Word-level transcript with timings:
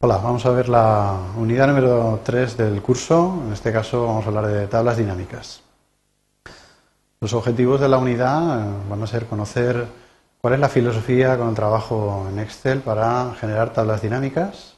Hola, 0.00 0.18
vamos 0.18 0.46
a 0.46 0.50
ver 0.50 0.68
la 0.68 1.16
unidad 1.36 1.66
número 1.66 2.20
3 2.22 2.56
del 2.56 2.80
curso. 2.80 3.42
En 3.44 3.52
este 3.52 3.72
caso 3.72 4.06
vamos 4.06 4.24
a 4.24 4.28
hablar 4.28 4.46
de 4.46 4.68
tablas 4.68 4.96
dinámicas. 4.96 5.60
Los 7.18 7.32
objetivos 7.32 7.80
de 7.80 7.88
la 7.88 7.98
unidad 7.98 8.60
eh, 8.60 8.72
van 8.88 9.02
a 9.02 9.08
ser 9.08 9.26
conocer 9.26 9.88
cuál 10.40 10.54
es 10.54 10.60
la 10.60 10.68
filosofía 10.68 11.36
con 11.36 11.48
el 11.48 11.56
trabajo 11.56 12.28
en 12.30 12.38
Excel 12.38 12.78
para 12.78 13.34
generar 13.40 13.72
tablas 13.72 14.00
dinámicas. 14.00 14.76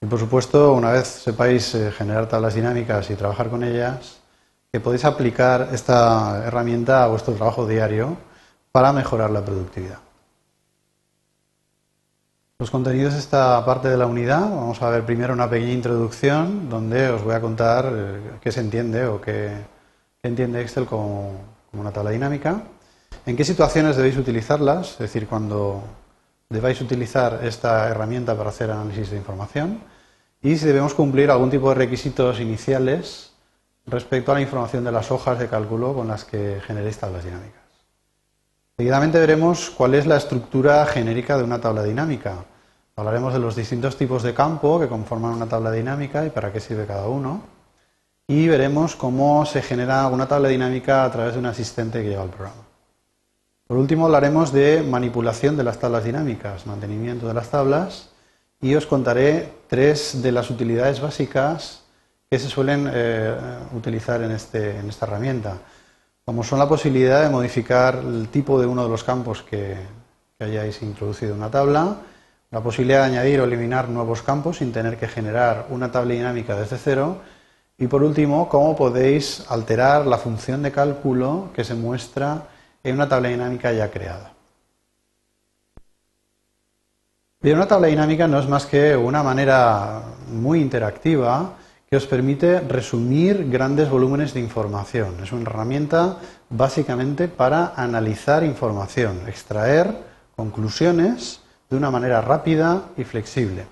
Y 0.00 0.06
por 0.06 0.18
supuesto, 0.18 0.72
una 0.72 0.90
vez 0.90 1.06
sepáis 1.06 1.76
eh, 1.76 1.92
generar 1.92 2.28
tablas 2.28 2.54
dinámicas 2.54 3.08
y 3.10 3.14
trabajar 3.14 3.50
con 3.50 3.62
ellas, 3.62 4.18
que 4.72 4.80
podéis 4.80 5.04
aplicar 5.04 5.68
esta 5.70 6.44
herramienta 6.44 7.04
a 7.04 7.06
vuestro 7.06 7.34
trabajo 7.34 7.64
diario 7.64 8.16
para 8.72 8.92
mejorar 8.92 9.30
la 9.30 9.44
productividad. 9.44 10.07
Los 12.60 12.72
contenidos 12.72 13.12
de 13.12 13.20
esta 13.20 13.64
parte 13.64 13.86
de 13.86 13.96
la 13.96 14.06
unidad, 14.06 14.40
vamos 14.40 14.82
a 14.82 14.90
ver 14.90 15.06
primero 15.06 15.32
una 15.32 15.48
pequeña 15.48 15.74
introducción 15.74 16.68
donde 16.68 17.08
os 17.08 17.22
voy 17.22 17.36
a 17.36 17.40
contar 17.40 17.88
eh, 17.94 18.20
qué 18.40 18.50
se 18.50 18.58
entiende 18.58 19.06
o 19.06 19.20
qué, 19.20 19.52
entiende 20.24 20.60
Excel 20.60 20.84
como, 20.84 21.40
una 21.72 21.92
tabla 21.92 22.10
dinámica, 22.10 22.64
en 23.26 23.36
qué 23.36 23.44
situaciones 23.44 23.96
debéis 23.96 24.16
utilizarlas, 24.16 24.94
es 24.94 24.98
decir, 24.98 25.28
cuando 25.28 25.84
debáis 26.48 26.80
utilizar 26.80 27.38
esta 27.44 27.88
herramienta 27.90 28.36
para 28.36 28.50
hacer 28.50 28.72
análisis 28.72 29.12
de 29.12 29.18
información 29.18 29.80
y 30.42 30.56
si 30.56 30.66
debemos 30.66 30.94
cumplir 30.94 31.30
algún 31.30 31.50
tipo 31.50 31.68
de 31.68 31.76
requisitos 31.76 32.40
iniciales 32.40 33.34
respecto 33.86 34.32
a 34.32 34.34
la 34.34 34.40
información 34.40 34.82
de 34.82 34.90
las 34.90 35.12
hojas 35.12 35.38
de 35.38 35.46
cálculo 35.46 35.94
con 35.94 36.08
las 36.08 36.24
que 36.24 36.60
generéis 36.66 36.98
tablas 36.98 37.22
dinámicas. 37.22 37.68
Seguidamente 38.78 39.18
veremos 39.18 39.70
cuál 39.70 39.94
es 39.96 40.06
la 40.06 40.16
estructura 40.16 40.86
genérica 40.86 41.36
de 41.36 41.42
una 41.42 41.60
tabla 41.60 41.82
dinámica. 41.82 42.44
Hablaremos 42.98 43.32
de 43.32 43.38
los 43.38 43.54
distintos 43.54 43.96
tipos 43.96 44.24
de 44.24 44.34
campo 44.34 44.80
que 44.80 44.88
conforman 44.88 45.34
una 45.34 45.46
tabla 45.46 45.70
dinámica 45.70 46.26
y 46.26 46.30
para 46.30 46.52
qué 46.52 46.58
sirve 46.58 46.84
cada 46.84 47.06
uno. 47.06 47.42
Y 48.26 48.48
veremos 48.48 48.96
cómo 48.96 49.46
se 49.46 49.62
genera 49.62 50.08
una 50.08 50.26
tabla 50.26 50.48
dinámica 50.48 51.04
a 51.04 51.12
través 51.12 51.34
de 51.34 51.38
un 51.38 51.46
asistente 51.46 52.02
que 52.02 52.08
lleva 52.08 52.24
al 52.24 52.30
programa. 52.30 52.62
Por 53.68 53.76
último, 53.76 54.06
hablaremos 54.06 54.52
de 54.52 54.82
manipulación 54.82 55.56
de 55.56 55.62
las 55.62 55.78
tablas 55.78 56.02
dinámicas, 56.02 56.66
mantenimiento 56.66 57.28
de 57.28 57.34
las 57.34 57.48
tablas, 57.50 58.10
y 58.60 58.74
os 58.74 58.84
contaré 58.84 59.52
tres 59.68 60.20
de 60.20 60.32
las 60.32 60.50
utilidades 60.50 61.00
básicas 61.00 61.84
que 62.28 62.40
se 62.40 62.48
suelen 62.48 62.90
eh, 62.92 63.36
utilizar 63.76 64.20
este, 64.22 64.80
en 64.80 64.88
esta 64.88 65.06
herramienta 65.06 65.58
como 66.28 66.44
son 66.44 66.58
la 66.58 66.68
posibilidad 66.68 67.22
de 67.22 67.30
modificar 67.30 68.02
el 68.04 68.28
tipo 68.28 68.60
de 68.60 68.66
uno 68.66 68.82
de 68.82 68.90
los 68.90 69.02
campos 69.02 69.42
que, 69.42 69.78
hayáis 70.38 70.82
introducido 70.82 71.32
en 71.32 71.38
una 71.38 71.50
tabla, 71.50 71.96
la 72.50 72.60
posibilidad 72.62 73.00
de 73.00 73.16
añadir 73.16 73.40
o 73.40 73.44
eliminar 73.44 73.88
nuevos 73.88 74.22
campos 74.22 74.58
sin 74.58 74.72
tener 74.72 74.96
que 74.96 75.08
generar 75.08 75.66
una 75.70 75.92
tabla 75.92 76.14
dinámica 76.14 76.56
desde 76.56 76.78
cero 76.78 77.18
y 77.76 77.86
por 77.86 78.02
último, 78.02 78.48
cómo 78.48 78.74
podéis 78.74 79.44
alterar 79.48 80.04
la 80.06 80.18
función 80.18 80.62
de 80.62 80.72
cálculo 80.72 81.50
que 81.54 81.62
se 81.62 81.74
muestra 81.74 82.48
en 82.82 82.96
una 82.96 83.08
tabla 83.08 83.28
dinámica 83.28 83.72
ya 83.72 83.88
creada. 83.90 84.32
Bien, 87.40 87.56
una 87.56 87.68
tabla 87.68 87.86
dinámica 87.86 88.26
no 88.26 88.40
es 88.40 88.48
más 88.48 88.66
que 88.66 88.96
una 88.96 89.22
manera 89.22 90.02
muy 90.32 90.60
interactiva 90.60 91.52
que 91.88 91.96
os 91.96 92.06
permite 92.06 92.60
resumir 92.60 93.48
grandes 93.48 93.88
volúmenes 93.88 94.34
de 94.34 94.40
información. 94.40 95.14
Es 95.22 95.30
una 95.30 95.42
herramienta 95.42 96.18
básicamente 96.50 97.28
para 97.28 97.74
analizar 97.76 98.42
información, 98.42 99.20
extraer 99.28 99.94
conclusiones 100.34 101.40
de 101.68 101.76
una 101.76 101.90
manera 101.90 102.20
rápida 102.20 102.82
y 102.96 103.04
flexible. 103.04 103.66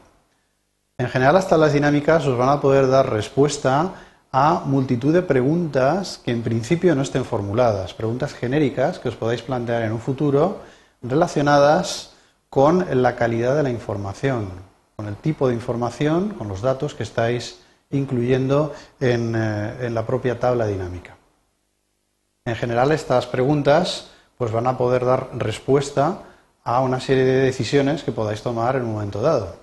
En 0.99 1.09
general, 1.09 1.35
las 1.35 1.49
tablas 1.49 1.73
dinámicas 1.73 2.27
os 2.27 2.39
van 2.39 2.49
a 2.49 2.61
poder 2.61 2.89
dar 2.89 3.11
respuesta 3.11 3.93
a 4.33 4.63
multitud 4.65 5.13
de 5.13 5.23
preguntas 5.23 6.21
que 6.25 6.31
en 6.31 6.43
principio 6.43 6.95
no 6.95 7.03
estén 7.03 7.25
formuladas, 7.25 7.95
preguntas 7.95 8.35
genéricas 8.35 8.99
que 8.99 9.09
os 9.09 9.17
podáis 9.17 9.43
plantear 9.43 9.83
en 9.83 9.93
un 9.93 10.01
futuro 10.01 10.61
relacionadas 11.03 12.13
con 12.49 12.87
la 13.03 13.17
calidad 13.17 13.57
de 13.57 13.63
la 13.63 13.71
información, 13.71 14.49
con 14.97 15.07
el 15.07 15.17
tipo 15.17 15.49
de 15.49 15.55
información, 15.55 16.31
con 16.31 16.49
los 16.49 16.63
datos 16.63 16.95
que 16.95 17.03
estáis 17.03 17.61
incluyendo 17.91 18.73
eh, 19.01 19.13
en, 19.13 19.95
la 19.95 20.07
propia 20.07 20.41
tabla 20.41 20.67
dinámica. 20.67 21.17
En 22.45 22.57
general, 22.57 22.93
estas 22.93 23.27
preguntas 23.27 24.11
pues, 24.39 24.51
van 24.53 24.67
a 24.67 24.77
poder 24.77 25.05
dar 25.05 25.31
respuesta 25.35 26.23
a 26.67 26.81
una 26.81 26.99
serie 26.99 27.25
de 27.25 27.43
decisiones 27.43 28.03
que 28.03 28.11
podáis 28.11 28.43
tomar 28.43 28.75
en 28.75 28.83
un 28.83 28.95
momento 28.95 29.23
dado. 29.23 29.55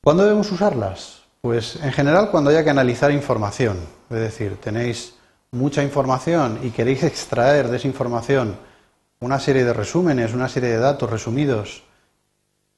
¿Cuándo 0.00 0.22
debemos 0.22 0.52
usarlas? 0.52 1.24
Pues 1.40 1.76
en 1.82 1.90
general 1.90 2.30
cuando 2.30 2.50
haya 2.50 2.62
que 2.62 2.70
analizar 2.70 3.10
información. 3.10 3.78
Es 4.08 4.20
decir, 4.20 4.56
tenéis 4.60 5.14
mucha 5.50 5.82
información 5.82 6.60
y 6.62 6.70
queréis 6.70 7.02
extraer 7.02 7.66
de 7.68 7.76
esa 7.78 7.88
información 7.88 8.56
una 9.18 9.40
serie 9.40 9.64
de 9.64 9.72
resúmenes, 9.72 10.32
una 10.32 10.48
serie 10.48 10.70
de 10.70 10.78
datos 10.78 11.10
resumidos, 11.10 11.82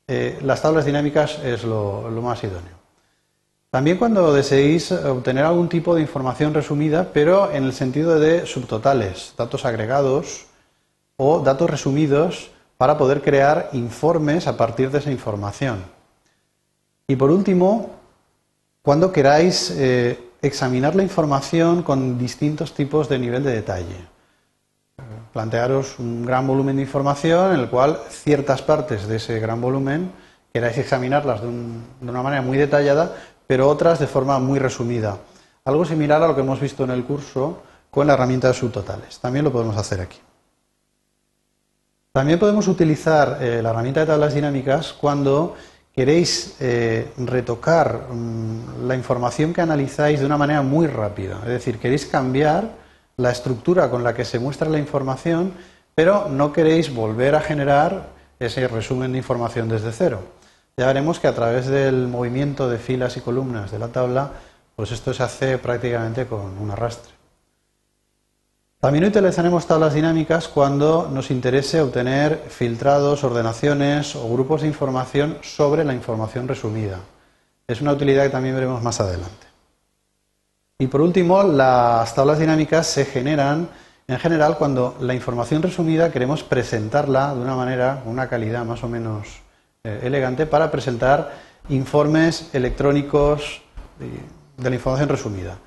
eh, 0.09 0.39
las 0.43 0.63
tablas 0.63 0.87
dinámicas 0.87 1.39
es 1.45 1.65
lo 1.65 2.09
más 2.23 2.43
idóneo. 2.43 2.81
También 3.71 3.99
cuando 3.99 4.33
deseéis 4.33 4.91
obtener 4.91 5.45
algún 5.45 5.69
tipo 5.69 5.95
de 5.95 6.01
información 6.01 6.55
resumida, 6.55 7.11
pero 7.13 7.53
en 7.53 7.65
el 7.65 7.75
sentido 7.75 8.19
de 8.19 8.47
subtotales, 8.47 9.35
datos 9.37 9.67
agregados 9.67 10.47
o 11.21 11.41
datos 11.41 11.69
resumidos 11.69 12.51
para 12.79 12.97
poder 12.97 13.21
crear 13.21 13.69
informes 13.75 14.47
a 14.47 14.57
partir 14.57 14.91
de 14.91 15.01
esa 15.01 15.13
información. 15.13 15.85
Y 17.07 17.15
por 17.17 17.31
último, 17.31 17.91
cuando 18.81 19.13
queráis 19.13 19.71
eh, 19.77 20.19
examinar 20.41 20.95
la 20.95 21.03
información 21.03 21.83
con 21.83 22.17
distintos 22.17 22.73
tipos 22.73 23.07
de 23.11 23.19
nivel 23.19 23.45
de 23.45 23.53
detalle. 23.53 24.09
Plantearos 25.35 25.99
un 25.99 26.25
gran 26.25 26.47
volumen 26.47 26.77
de 26.77 26.83
información 26.83 27.53
en 27.53 27.61
el 27.61 27.69
cual 27.69 28.01
ciertas 28.09 28.63
partes 28.63 29.07
de 29.07 29.17
ese 29.17 29.39
gran 29.41 29.61
volumen 29.61 30.11
queráis 30.55 30.79
examinarlas 30.79 31.43
de 31.43 31.49
una 31.49 32.23
manera 32.23 32.41
muy 32.41 32.57
detallada, 32.57 33.15
pero 33.47 33.69
otras 33.69 33.99
de 33.99 34.07
forma 34.07 34.39
muy 34.39 34.59
resumida. 34.59 35.19
Algo 35.67 35.85
similar 35.85 36.23
a 36.23 36.29
lo 36.29 36.35
que 36.35 36.41
hemos 36.41 36.59
visto 36.59 36.85
en 36.85 36.91
el 36.93 37.05
curso 37.05 37.63
con 37.91 38.07
la 38.07 38.15
herramienta 38.15 38.49
de 38.49 38.55
subtotales. 38.55 39.19
También 39.19 39.45
lo 39.45 39.53
podemos 39.53 39.77
hacer 39.77 40.01
aquí. 40.01 40.19
También 42.13 42.39
podemos 42.39 42.67
utilizar 42.69 43.39
eh, 43.41 43.61
la 43.63 43.71
herramienta 43.71 44.01
de 44.01 44.07
tablas 44.07 44.35
dinámicas 44.35 44.93
cuando 44.93 45.57
queréis 45.95 46.57
eh, 46.61 47.13
retocar 47.19 48.09
mm, 48.11 48.87
la 48.87 48.95
información 48.95 49.53
que 49.53 49.61
analizáis 49.61 50.21
de 50.21 50.27
una 50.27 50.37
manera 50.37 50.63
muy 50.63 50.87
rápida. 50.87 51.39
Es 51.43 51.49
decir, 51.51 51.79
queréis 51.79 52.07
cambiar 52.07 52.73
la 53.17 53.31
estructura 53.31 53.91
con 53.91 54.03
la 54.03 54.15
que 54.15 54.25
se 54.25 54.39
muestra 54.39 54.69
la 54.69 54.79
información, 54.79 55.53
pero 55.95 56.29
no 56.29 56.53
queréis 56.53 56.93
volver 56.93 57.35
a 57.35 57.41
generar 57.41 58.09
ese 58.39 58.67
resumen 58.67 59.13
de 59.13 59.19
información 59.19 59.69
desde 59.69 59.93
cero 59.93 60.21
ya 60.81 60.87
veremos 60.87 61.21
que 61.21 61.29
a 61.29 61.35
través 61.35 61.67
del 61.67 62.09
movimiento 62.09 62.71
de 62.71 62.79
filas 62.79 63.15
y 63.19 63.21
columnas 63.21 63.71
de 63.71 63.79
la 63.79 63.89
tabla, 63.89 64.31
pues 64.75 64.93
esto 64.93 65.13
se 65.13 65.23
hace 65.23 65.59
prácticamente 65.59 66.25
con 66.25 66.57
un 66.59 66.71
arrastre. 66.71 67.20
También 68.81 69.05
utilizaremos 69.05 69.67
tablas 69.67 69.93
dinámicas 69.93 70.49
cuando 70.49 71.07
nos 71.13 71.31
interese 71.31 71.83
obtener 71.83 72.43
filtrados, 72.49 73.23
ordenaciones 73.25 74.17
o 74.17 74.27
grupos 74.33 74.63
de 74.63 74.69
información 74.69 75.37
sobre 75.43 75.85
la 75.85 75.93
información 75.93 76.49
resumida. 76.49 76.99
Es 77.69 77.83
una 77.83 77.93
utilidad 77.93 78.23
que 78.25 78.31
también 78.31 78.55
veremos 78.55 78.83
más 78.83 78.99
adelante. 78.99 79.47
Y 80.79 80.87
por 80.87 81.03
último, 81.03 81.43
las 81.43 82.15
tablas 82.15 82.39
dinámicas 82.39 82.87
se 82.87 83.05
generan 83.05 83.69
en 84.09 84.19
general 84.19 84.57
cuando 84.57 84.97
la 84.99 85.13
información 85.13 85.61
resumida 85.61 86.11
queremos 86.11 86.43
presentarla 86.43 87.35
de 87.35 87.41
una 87.43 87.57
manera, 87.57 88.03
una 88.07 88.31
calidad 88.31 88.65
más 88.65 88.83
o 88.83 88.89
menos 88.89 89.29
eh, 89.85 90.01
elegante 90.05 90.47
para 90.47 90.71
presentar 90.71 91.35
informes 91.69 92.49
electrónicos 92.55 93.61
de 94.57 94.71
la 94.71 94.75
información 94.75 95.11
resumida. 95.11 95.59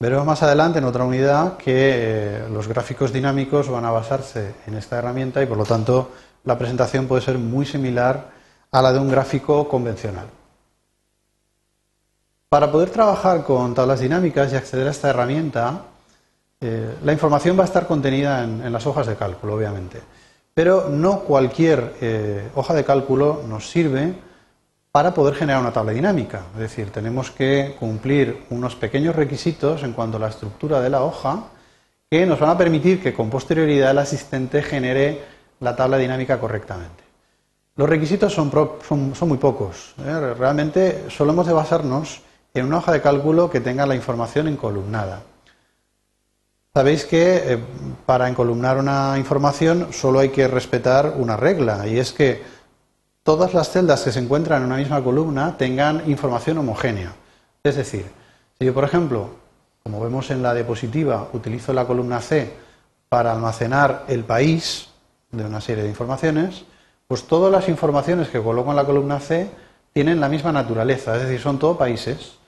Veremos 0.00 0.26
más 0.26 0.42
adelante 0.44 0.78
en 0.78 0.84
otra 0.84 1.04
unidad 1.04 1.56
que 1.56 1.72
eh, 1.74 2.48
los 2.52 2.68
gráficos 2.68 3.12
dinámicos 3.12 3.68
van 3.68 3.84
a 3.84 3.90
basarse 3.90 4.54
en 4.68 4.76
esta 4.76 4.96
herramienta 4.96 5.42
y 5.42 5.46
por 5.46 5.58
lo 5.58 5.64
tanto 5.64 6.12
la 6.44 6.56
presentación 6.56 7.08
puede 7.08 7.22
ser 7.22 7.36
muy 7.36 7.66
similar 7.66 8.30
a 8.70 8.80
la 8.80 8.92
de 8.92 9.00
un 9.00 9.08
gráfico 9.08 9.68
convencional. 9.68 10.26
Para 12.48 12.70
poder 12.70 12.90
trabajar 12.90 13.42
con 13.42 13.74
tablas 13.74 13.98
dinámicas 13.98 14.52
y 14.52 14.56
acceder 14.56 14.86
a 14.86 14.92
esta 14.92 15.10
herramienta, 15.10 15.82
eh, 16.60 16.94
la 17.02 17.12
información 17.12 17.58
va 17.58 17.62
a 17.62 17.66
estar 17.66 17.86
contenida 17.86 18.44
en 18.44 18.72
las 18.72 18.86
hojas 18.86 19.06
de 19.08 19.16
cálculo, 19.16 19.54
obviamente. 19.54 20.00
Pero 20.58 20.88
no 20.88 21.20
cualquier 21.20 21.94
eh, 22.00 22.50
hoja 22.56 22.74
de 22.74 22.84
cálculo 22.84 23.44
nos 23.46 23.70
sirve 23.70 24.14
para 24.98 25.14
poder 25.14 25.36
generar 25.36 25.60
una 25.60 25.72
tabla 25.72 25.92
dinámica. 25.92 26.46
Es 26.54 26.58
decir, 26.58 26.90
tenemos 26.90 27.30
que 27.30 27.76
cumplir 27.78 28.46
unos 28.50 28.74
pequeños 28.74 29.14
requisitos 29.14 29.84
en 29.84 29.92
cuanto 29.92 30.16
a 30.16 30.20
la 30.20 30.26
estructura 30.26 30.80
de 30.80 30.90
la 30.90 31.04
hoja 31.04 31.44
que 32.10 32.26
nos 32.26 32.40
van 32.40 32.50
a 32.50 32.58
permitir 32.58 33.00
que 33.00 33.14
con 33.14 33.30
posterioridad 33.30 33.92
el 33.92 33.98
asistente 33.98 34.60
genere 34.60 35.22
la 35.60 35.76
tabla 35.76 35.98
dinámica 35.98 36.40
correctamente. 36.40 37.04
Los 37.76 37.88
requisitos 37.88 38.34
son, 38.34 38.50
muy 39.28 39.38
pocos. 39.38 39.94
¿eh? 40.04 40.34
Realmente 40.36 41.04
solo 41.10 41.30
hemos 41.30 41.46
de 41.46 41.52
basarnos 41.52 42.20
en 42.52 42.66
una 42.66 42.78
hoja 42.78 42.90
de 42.90 43.00
cálculo 43.00 43.48
que 43.48 43.60
tenga 43.60 43.86
la 43.86 43.94
información 43.94 44.48
encolumnada. 44.48 45.22
Sabéis 46.74 47.04
que 47.04 47.36
eh, 47.36 47.58
para 48.04 48.28
encolumnar 48.28 48.78
una 48.78 49.14
información 49.16 49.92
solo 49.92 50.18
hay 50.18 50.30
que 50.30 50.48
respetar 50.48 51.14
una 51.16 51.36
regla 51.36 51.86
y 51.86 52.00
es 52.00 52.10
que 52.10 52.57
todas 53.28 53.52
las 53.52 53.68
celdas 53.68 54.00
que 54.00 54.10
se 54.10 54.20
encuentran 54.20 54.62
en 54.62 54.68
una 54.68 54.78
misma 54.78 55.04
columna 55.04 55.58
tengan 55.58 56.02
información 56.08 56.56
homogénea. 56.56 57.12
Es 57.62 57.76
decir, 57.76 58.06
si 58.58 58.64
yo, 58.64 58.72
por 58.72 58.84
ejemplo, 58.84 59.28
como 59.82 60.00
vemos 60.00 60.30
en 60.30 60.42
la 60.42 60.54
diapositiva, 60.54 61.28
utilizo 61.34 61.74
la 61.74 61.84
columna 61.84 62.22
C 62.22 62.50
para 63.10 63.32
almacenar 63.32 64.06
el 64.08 64.24
país 64.24 64.88
de 65.30 65.44
una 65.44 65.60
serie 65.60 65.82
de 65.82 65.90
informaciones, 65.90 66.64
pues 67.06 67.24
todas 67.24 67.52
las 67.52 67.68
informaciones 67.68 68.30
que 68.30 68.42
coloco 68.42 68.70
en 68.70 68.76
la 68.76 68.86
columna 68.86 69.20
C 69.20 69.50
tienen 69.92 70.20
la 70.20 70.30
misma 70.30 70.50
naturaleza, 70.50 71.14
es 71.14 71.24
decir, 71.24 71.38
son 71.38 71.58
todos 71.58 71.76
países. 71.76 72.38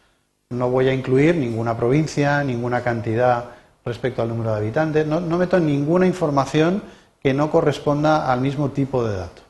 No 0.48 0.70
voy 0.70 0.88
a 0.88 0.94
incluir 0.94 1.34
ninguna 1.34 1.76
provincia, 1.76 2.42
ninguna 2.42 2.80
cantidad 2.80 3.50
respecto 3.84 4.22
al 4.22 4.28
número 4.28 4.52
de 4.52 4.56
habitantes, 4.56 5.06
no, 5.06 5.20
meto 5.20 5.60
ninguna 5.60 6.06
información 6.06 6.82
que 7.22 7.34
no 7.34 7.50
corresponda 7.50 8.32
al 8.32 8.40
mismo 8.40 8.70
tipo 8.70 9.04
de 9.04 9.18
dato. 9.18 9.49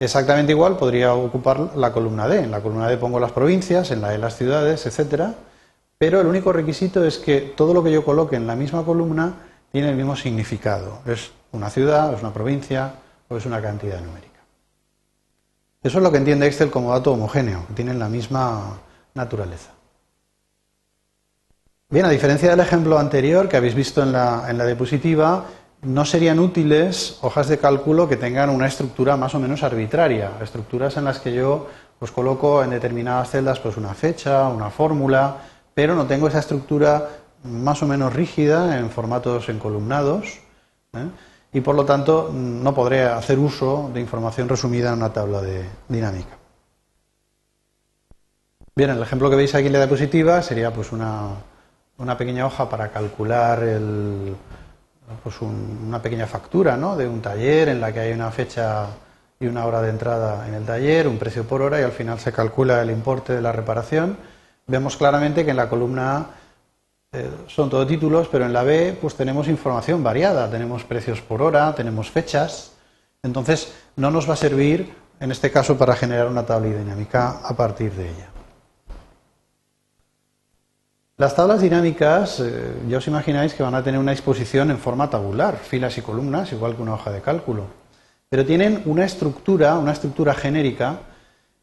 Exactamente 0.00 0.52
igual 0.52 0.76
podría 0.76 1.14
ocupar 1.14 1.76
la 1.76 1.92
columna 1.92 2.28
D. 2.28 2.44
En 2.44 2.50
la 2.52 2.60
columna 2.60 2.88
D 2.88 2.96
pongo 2.98 3.18
las 3.18 3.32
provincias, 3.32 3.90
en 3.90 4.00
la 4.00 4.14
E 4.14 4.18
las 4.18 4.36
ciudades, 4.36 4.86
etcétera, 4.86 5.34
pero 5.98 6.20
el 6.20 6.28
único 6.28 6.52
requisito 6.52 7.04
es 7.04 7.18
que 7.18 7.40
todo 7.40 7.74
lo 7.74 7.82
que 7.82 7.90
yo 7.90 8.04
coloque 8.04 8.36
en 8.36 8.46
la 8.46 8.54
misma 8.54 8.84
columna 8.84 9.34
tiene 9.72 9.90
el 9.90 9.96
mismo 9.96 10.14
significado. 10.14 11.00
Es 11.04 11.32
una 11.50 11.68
ciudad, 11.68 12.14
es 12.14 12.20
una 12.22 12.32
provincia 12.32 12.94
o 13.28 13.36
es 13.36 13.44
una 13.44 13.60
cantidad 13.60 14.00
numérica. 14.00 14.28
Eso 15.82 15.98
es 15.98 16.04
lo 16.04 16.12
que 16.12 16.18
entiende 16.18 16.46
Excel 16.46 16.70
como 16.70 16.92
dato 16.92 17.12
homogéneo, 17.12 17.66
tienen 17.74 17.98
la 17.98 18.08
misma 18.08 18.78
naturaleza. 19.14 19.70
Bien, 21.90 22.04
a 22.04 22.10
diferencia 22.10 22.50
del 22.50 22.60
ejemplo 22.60 22.98
anterior 22.98 23.48
que 23.48 23.56
habéis 23.56 23.74
visto 23.74 24.02
en 24.02 24.12
la, 24.12 24.44
en 24.48 24.58
la 24.58 24.66
diapositiva, 24.66 25.46
no 25.82 26.04
serían 26.04 26.38
útiles 26.38 27.18
hojas 27.22 27.48
de 27.48 27.58
cálculo 27.58 28.08
que 28.08 28.16
tengan 28.16 28.50
una 28.50 28.66
estructura 28.66 29.16
más 29.16 29.34
o 29.34 29.38
menos 29.38 29.62
arbitraria, 29.62 30.32
estructuras 30.42 30.96
en 30.96 31.04
las 31.04 31.18
que 31.20 31.32
yo 31.32 31.68
pues, 31.98 32.10
coloco 32.10 32.62
en 32.62 32.70
determinadas 32.70 33.30
celdas 33.30 33.60
pues, 33.60 33.76
una 33.76 33.94
fecha, 33.94 34.48
una 34.48 34.70
fórmula, 34.70 35.36
pero 35.74 35.94
no 35.94 36.06
tengo 36.06 36.28
esa 36.28 36.40
estructura 36.40 37.08
más 37.44 37.82
o 37.82 37.86
menos 37.86 38.12
rígida 38.12 38.78
en 38.78 38.90
formatos 38.90 39.48
encolumnados. 39.48 40.40
¿eh? 40.94 41.08
y 41.52 41.60
por 41.60 41.74
lo 41.74 41.84
tanto 41.84 42.30
no 42.32 42.74
podré 42.74 43.04
hacer 43.04 43.38
uso 43.38 43.90
de 43.92 44.00
información 44.00 44.48
resumida 44.48 44.88
en 44.90 44.96
una 44.96 45.12
tabla 45.12 45.40
de 45.40 45.64
dinámica. 45.88 46.36
Bien, 48.74 48.90
el 48.90 49.02
ejemplo 49.02 49.28
que 49.30 49.36
veis 49.36 49.54
aquí 49.54 49.66
en 49.66 49.72
la 49.72 49.80
diapositiva 49.80 50.40
sería 50.42 50.72
pues 50.72 50.92
una, 50.92 51.34
pequeña 52.16 52.46
hoja 52.46 52.68
para 52.68 52.92
calcular 52.92 53.62
pues 55.22 55.40
una 55.40 56.00
pequeña 56.02 56.26
factura 56.26 56.76
¿no? 56.76 56.96
de 56.96 57.08
un 57.08 57.20
taller 57.20 57.68
en 57.68 57.80
la 57.80 57.92
que 57.92 58.00
hay 58.00 58.12
una 58.12 58.30
fecha 58.30 58.86
y 59.40 59.46
una 59.46 59.64
hora 59.66 59.80
de 59.82 59.90
entrada 59.90 60.46
en 60.48 60.54
el 60.54 60.64
taller, 60.64 61.06
un 61.06 61.18
precio 61.18 61.44
por 61.44 61.62
hora 61.62 61.80
y 61.80 61.84
al 61.84 61.92
final 61.92 62.18
se 62.18 62.32
calcula 62.32 62.82
el 62.82 62.90
importe 62.90 63.32
de 63.32 63.40
la 63.40 63.52
reparación. 63.52 64.16
Vemos 64.66 64.96
claramente 64.96 65.44
que 65.44 65.52
en 65.52 65.56
la 65.56 65.68
columna 65.68 66.16
A 66.16 66.26
eh, 67.12 67.30
son 67.46 67.70
todo 67.70 67.86
títulos, 67.86 68.28
pero 68.30 68.44
en 68.44 68.52
la 68.52 68.62
B 68.64 68.96
pues 69.00 69.14
tenemos 69.14 69.48
información 69.48 70.02
variada, 70.02 70.50
tenemos 70.50 70.84
precios 70.84 71.20
por 71.20 71.40
hora, 71.40 71.74
tenemos 71.74 72.10
fechas, 72.10 72.72
entonces 73.22 73.72
no 73.96 74.10
nos 74.10 74.28
va 74.28 74.34
a 74.34 74.36
servir 74.36 74.92
en 75.20 75.32
este 75.32 75.50
caso 75.50 75.78
para 75.78 75.96
generar 75.96 76.28
una 76.28 76.44
tabla 76.44 76.76
dinámica 76.76 77.40
a 77.42 77.56
partir 77.56 77.92
de 77.92 78.10
ella. 78.10 78.37
Las 81.18 81.34
tablas 81.34 81.60
dinámicas, 81.60 82.38
eh, 82.38 82.74
ya 82.86 82.98
os 82.98 83.08
imagináis 83.08 83.52
que 83.52 83.64
van 83.64 83.74
a 83.74 83.82
tener 83.82 83.98
una 83.98 84.12
exposición 84.12 84.70
en 84.70 84.78
forma 84.78 85.10
tabular, 85.10 85.56
filas 85.56 85.98
y 85.98 86.00
columnas, 86.00 86.52
igual 86.52 86.76
que 86.76 86.82
una 86.82 86.94
hoja 86.94 87.10
de 87.10 87.20
cálculo, 87.20 87.64
pero 88.28 88.46
tienen 88.46 88.82
una 88.84 89.04
estructura, 89.04 89.76
una 89.78 89.90
estructura 89.90 90.32
genérica 90.32 91.00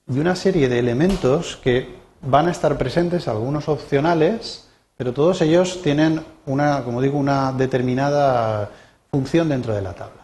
y 0.10 0.19
una 0.19 0.36
serie 0.36 0.68
de 0.68 0.80
elementos 0.80 1.56
que 1.56 1.96
van 2.22 2.50
a 2.50 2.52
estar 2.52 2.78
presentes, 2.78 3.30
algunos 3.30 3.69
opcionales, 3.69 4.68
pero 4.98 5.13
todos 5.13 5.42
ellos 5.42 5.81
tienen 5.81 6.19
una, 6.46 6.84
como 6.84 7.02
digo, 7.02 7.18
una 7.18 7.54
determinada 7.54 8.69
función 9.10 9.48
dentro 9.48 9.74
de 9.74 9.81
la 9.81 9.94
tabla. 9.94 10.24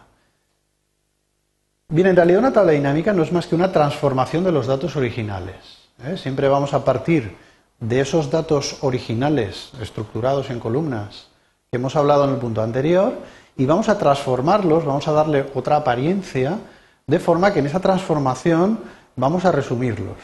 Bien, 1.88 2.08
en 2.08 2.16
realidad 2.16 2.40
una 2.40 2.52
tabla 2.52 2.72
dinámica 2.72 3.14
no 3.14 3.22
es 3.22 3.32
más 3.32 3.46
que 3.46 3.54
una 3.54 3.72
transformación 3.72 4.44
de 4.44 4.52
los 4.52 4.66
datos 4.66 4.94
originales. 4.94 5.88
¿eh? 6.04 6.18
Siempre 6.18 6.48
vamos 6.48 6.74
a 6.74 6.84
partir 6.84 7.34
de 7.82 8.00
esos 8.00 8.30
datos 8.30 8.76
originales 8.82 9.72
estructurados 9.80 10.50
en 10.50 10.60
columnas 10.60 11.26
que 11.68 11.78
hemos 11.78 11.96
hablado 11.96 12.24
en 12.24 12.30
el 12.30 12.36
punto 12.36 12.62
anterior 12.62 13.12
y 13.56 13.66
vamos 13.66 13.88
a 13.88 13.98
transformarlos, 13.98 14.84
vamos 14.84 15.08
a 15.08 15.12
darle 15.12 15.46
otra 15.54 15.76
apariencia, 15.76 16.58
de 17.06 17.18
forma 17.18 17.52
que 17.52 17.58
en 17.58 17.66
esa 17.66 17.80
transformación 17.80 18.78
vamos 19.16 19.44
a 19.44 19.52
resumirlos. 19.52 20.16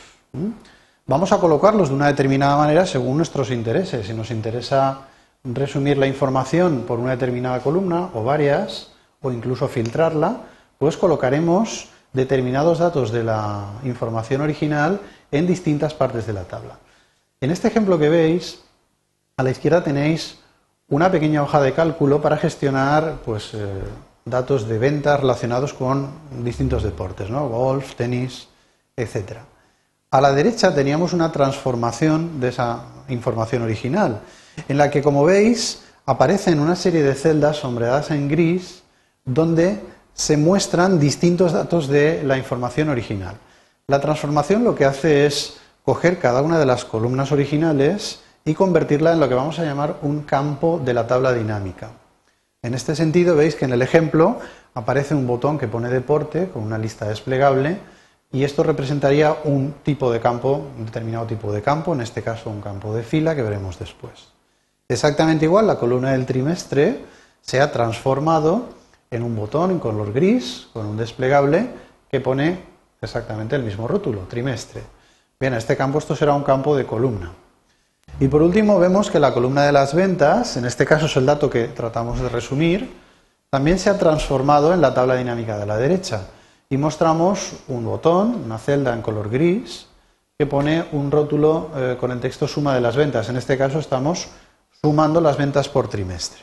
Vamos 1.06 1.32
a 1.32 1.38
colocarlos 1.38 1.88
de 1.88 1.96
una 1.96 2.06
determinada 2.06 2.56
manera 2.56 2.86
según 2.86 3.16
nuestros 3.16 3.50
intereses. 3.50 4.06
Si 4.06 4.14
nos 4.14 4.30
interesa 4.30 5.08
resumir 5.42 5.98
la 5.98 6.06
información 6.06 6.84
por 6.86 7.00
una 7.00 7.10
determinada 7.10 7.60
columna 7.60 8.10
o 8.14 8.22
varias, 8.22 8.92
o 9.20 9.32
incluso 9.32 9.66
filtrarla, 9.66 10.42
pues 10.78 10.96
colocaremos 10.96 11.88
determinados 12.12 12.78
datos 12.78 13.10
de 13.10 13.24
la 13.24 13.64
información 13.82 14.42
original 14.42 15.00
en 15.32 15.46
distintas 15.46 15.92
partes 15.92 16.26
de 16.26 16.34
la 16.34 16.44
tabla. 16.44 16.78
En 17.40 17.52
este 17.52 17.68
ejemplo 17.68 18.00
que 18.00 18.08
veis, 18.08 18.58
a 19.36 19.44
la 19.44 19.50
izquierda 19.50 19.84
tenéis 19.84 20.38
una 20.88 21.08
pequeña 21.08 21.40
hoja 21.40 21.60
de 21.60 21.72
cálculo 21.72 22.20
para 22.20 22.36
gestionar 22.36 23.18
pues, 23.24 23.54
eh, 23.54 23.58
datos 24.24 24.66
de 24.66 24.76
ventas 24.78 25.20
relacionados 25.20 25.72
con 25.72 26.10
distintos 26.42 26.82
deportes, 26.82 27.30
¿no? 27.30 27.48
golf, 27.48 27.94
tenis, 27.94 28.48
etcétera. 28.96 29.44
A 30.10 30.20
la 30.20 30.32
derecha 30.32 30.74
teníamos 30.74 31.12
una 31.12 31.30
transformación 31.30 32.40
de 32.40 32.48
esa 32.48 32.82
información 33.08 33.62
original, 33.62 34.20
en 34.66 34.76
la 34.76 34.90
que, 34.90 35.00
como 35.00 35.24
veis, 35.24 35.84
aparecen 36.06 36.58
una 36.58 36.74
serie 36.74 37.04
de 37.04 37.14
celdas 37.14 37.58
sombreadas 37.58 38.10
en 38.10 38.28
gris, 38.28 38.82
donde 39.24 39.78
se 40.12 40.36
muestran 40.36 40.98
distintos 40.98 41.52
datos 41.52 41.86
de 41.86 42.24
la 42.24 42.36
información 42.36 42.88
original. 42.88 43.36
La 43.86 44.00
transformación 44.00 44.64
lo 44.64 44.74
que 44.74 44.86
hace 44.86 45.26
es 45.26 45.58
coger 45.88 46.18
cada 46.18 46.42
una 46.42 46.58
de 46.58 46.66
las 46.66 46.84
columnas 46.84 47.32
originales 47.32 48.20
y 48.44 48.52
convertirla 48.52 49.14
en 49.14 49.20
lo 49.20 49.26
que 49.30 49.34
vamos 49.34 49.58
a 49.58 49.64
llamar 49.64 49.96
un 50.02 50.20
campo 50.20 50.78
de 50.84 50.92
la 50.92 51.06
tabla 51.06 51.32
dinámica. 51.32 51.92
En 52.60 52.74
este 52.74 52.94
sentido, 52.94 53.34
veis 53.34 53.54
que 53.54 53.64
en 53.64 53.72
el 53.72 53.80
ejemplo 53.80 54.38
aparece 54.74 55.14
un 55.14 55.26
botón 55.26 55.56
que 55.56 55.66
pone 55.66 55.88
deporte 55.88 56.50
con 56.50 56.62
una 56.62 56.76
lista 56.76 57.08
desplegable 57.08 57.78
y 58.30 58.44
esto 58.44 58.64
representaría 58.64 59.34
un 59.44 59.76
tipo 59.82 60.12
de 60.12 60.20
campo, 60.20 60.60
un 60.76 60.84
determinado 60.84 61.24
tipo 61.24 61.50
de 61.52 61.62
campo, 61.62 61.94
en 61.94 62.02
este 62.02 62.20
caso 62.20 62.50
un 62.50 62.60
campo 62.60 62.94
de 62.94 63.02
fila 63.02 63.34
que 63.34 63.40
veremos 63.40 63.78
después. 63.78 64.28
Exactamente 64.88 65.46
igual, 65.46 65.66
la 65.66 65.78
columna 65.78 66.12
del 66.12 66.26
trimestre 66.26 67.02
se 67.40 67.62
ha 67.62 67.72
transformado 67.72 68.68
en 69.10 69.22
un 69.22 69.34
botón 69.34 69.70
en 69.70 69.78
color 69.78 70.12
gris 70.12 70.68
con 70.74 70.84
un 70.84 70.98
desplegable 70.98 71.66
que 72.10 72.20
pone 72.20 72.58
exactamente 73.00 73.56
el 73.56 73.62
mismo 73.62 73.88
rótulo, 73.88 74.26
trimestre. 74.28 74.97
Bien, 75.40 75.54
este 75.54 75.76
campo 75.76 76.00
esto 76.00 76.16
será 76.16 76.34
un 76.34 76.42
campo 76.42 76.76
de 76.76 76.84
columna. 76.84 77.30
Y 78.18 78.26
por 78.26 78.42
último 78.42 78.80
vemos 78.80 79.08
que 79.08 79.20
la 79.20 79.32
columna 79.32 79.62
de 79.62 79.70
las 79.70 79.94
ventas, 79.94 80.56
en 80.56 80.64
este 80.64 80.84
caso 80.84 81.06
es 81.06 81.16
el 81.16 81.26
dato 81.26 81.48
que 81.48 81.68
tratamos 81.68 82.20
de 82.20 82.28
resumir, 82.28 82.92
también 83.48 83.78
se 83.78 83.88
ha 83.88 83.96
transformado 83.96 84.74
en 84.74 84.80
la 84.80 84.92
tabla 84.92 85.14
dinámica 85.14 85.56
de 85.56 85.64
la 85.64 85.76
derecha 85.76 86.22
y 86.68 86.76
mostramos 86.76 87.52
un 87.68 87.84
botón, 87.84 88.42
una 88.46 88.58
celda 88.58 88.92
en 88.92 89.00
color 89.00 89.30
gris, 89.30 89.86
que 90.36 90.46
pone 90.46 90.86
un 90.90 91.08
rótulo 91.08 91.70
eh, 91.76 91.96
con 92.00 92.10
el 92.10 92.18
texto 92.18 92.48
suma 92.48 92.74
de 92.74 92.80
las 92.80 92.96
ventas. 92.96 93.28
En 93.28 93.36
este 93.36 93.56
caso 93.56 93.78
estamos 93.78 94.26
sumando 94.82 95.20
las 95.20 95.36
ventas 95.36 95.68
por 95.68 95.86
trimestres. 95.86 96.42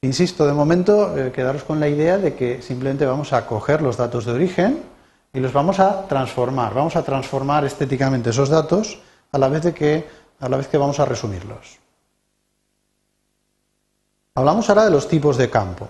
Insisto, 0.00 0.46
de 0.46 0.52
momento 0.52 1.18
eh, 1.18 1.32
quedaros 1.32 1.64
con 1.64 1.80
la 1.80 1.88
idea 1.88 2.18
de 2.18 2.36
que 2.36 2.62
simplemente 2.62 3.04
vamos 3.04 3.32
a 3.32 3.46
coger 3.46 3.82
los 3.82 3.96
datos 3.96 4.26
de 4.26 4.32
origen 4.32 4.91
y 5.32 5.40
los 5.40 5.52
vamos 5.52 5.80
a 5.80 6.06
transformar. 6.06 6.74
Vamos 6.74 6.96
a 6.96 7.02
transformar 7.02 7.64
estéticamente 7.64 8.30
esos 8.30 8.48
datos 8.48 8.98
a 9.32 9.38
la 9.38 9.48
vez, 9.48 9.62
de 9.62 9.74
que, 9.74 10.06
a 10.40 10.48
la 10.48 10.56
vez 10.58 10.68
que 10.68 10.76
vamos 10.76 11.00
a 11.00 11.04
resumirlos. 11.04 11.78
Hablamos 14.34 14.68
ahora 14.68 14.84
de 14.84 14.90
los 14.90 15.08
tipos 15.08 15.36
de 15.36 15.48
campo. 15.48 15.88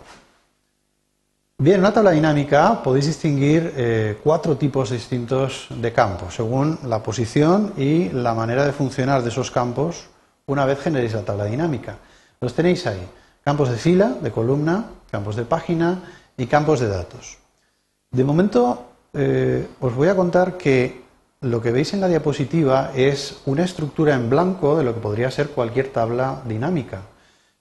Bien, 1.58 1.76
en 1.76 1.80
una 1.80 1.92
tabla 1.92 2.10
dinámica 2.10 2.82
podéis 2.82 3.06
distinguir 3.06 3.72
eh, 3.76 4.18
cuatro 4.22 4.56
tipos 4.56 4.90
distintos 4.90 5.68
de 5.70 5.92
campos, 5.92 6.34
según 6.34 6.78
la 6.84 7.02
posición 7.02 7.72
y 7.76 8.08
la 8.08 8.34
manera 8.34 8.64
de 8.64 8.72
funcionar 8.72 9.22
de 9.22 9.28
esos 9.28 9.50
campos 9.50 10.06
una 10.46 10.64
vez 10.64 10.80
generéis 10.80 11.12
la 11.12 11.22
tabla 11.22 11.44
dinámica. 11.44 11.98
Los 12.40 12.54
tenéis 12.54 12.86
ahí, 12.86 13.08
campos 13.44 13.70
de 13.70 13.76
fila, 13.76 14.08
de 14.20 14.32
columna, 14.32 14.86
campos 15.10 15.36
de 15.36 15.44
página 15.44 16.02
y 16.36 16.46
campos 16.46 16.80
de 16.80 16.88
datos. 16.88 17.38
De 18.10 18.24
momento 18.24 18.91
eh, 19.12 19.66
os 19.80 19.94
voy 19.94 20.08
a 20.08 20.16
contar 20.16 20.56
que 20.56 21.02
lo 21.40 21.60
que 21.60 21.72
veis 21.72 21.92
en 21.92 22.00
la 22.00 22.08
diapositiva 22.08 22.92
es 22.94 23.40
una 23.46 23.64
estructura 23.64 24.14
en 24.14 24.30
blanco 24.30 24.76
de 24.76 24.84
lo 24.84 24.94
que 24.94 25.00
podría 25.00 25.30
ser 25.30 25.48
cualquier 25.48 25.88
tabla 25.88 26.42
dinámica. 26.46 27.02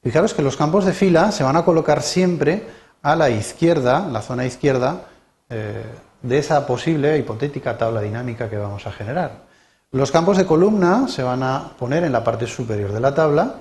Fijaros 0.03 0.33
que 0.33 0.41
los 0.41 0.57
campos 0.57 0.85
de 0.85 0.93
fila 0.93 1.31
se 1.31 1.43
van 1.43 1.55
a 1.55 1.65
colocar 1.65 2.01
siempre 2.01 2.67
a 3.01 3.15
la 3.15 3.29
izquierda, 3.29 4.07
la 4.07 4.21
zona 4.21 4.45
izquierda, 4.45 5.05
eh, 5.49 5.83
de 6.21 6.37
esa 6.37 6.65
posible 6.67 7.17
hipotética 7.17 7.77
tabla 7.77 8.01
dinámica 8.01 8.49
que 8.49 8.57
vamos 8.57 8.85
a 8.85 8.91
generar. 8.91 9.43
Los 9.91 10.11
campos 10.11 10.37
de 10.37 10.45
columna 10.45 11.07
se 11.07 11.23
van 11.23 11.43
a 11.43 11.71
poner 11.77 12.03
en 12.03 12.11
la 12.11 12.23
parte 12.23 12.47
superior 12.47 12.91
de 12.93 12.99
la 12.99 13.13
tabla. 13.13 13.55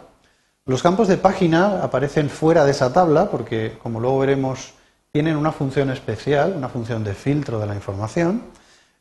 Los 0.67 0.83
campos 0.83 1.09
de 1.09 1.17
página 1.17 1.83
aparecen 1.83 2.29
fuera 2.31 2.65
de 2.65 2.71
esa 2.71 2.93
tabla 2.93 3.31
porque, 3.31 3.79
como 3.83 3.99
luego 3.99 4.19
veremos, 4.19 4.75
tienen 5.13 5.37
una 5.37 5.51
función 5.51 5.91
especial, 5.91 6.55
una 6.57 6.69
función 6.69 7.03
de 7.03 7.15
filtro 7.15 7.59
de 7.59 7.67
la 7.67 7.75
información. 7.75 8.43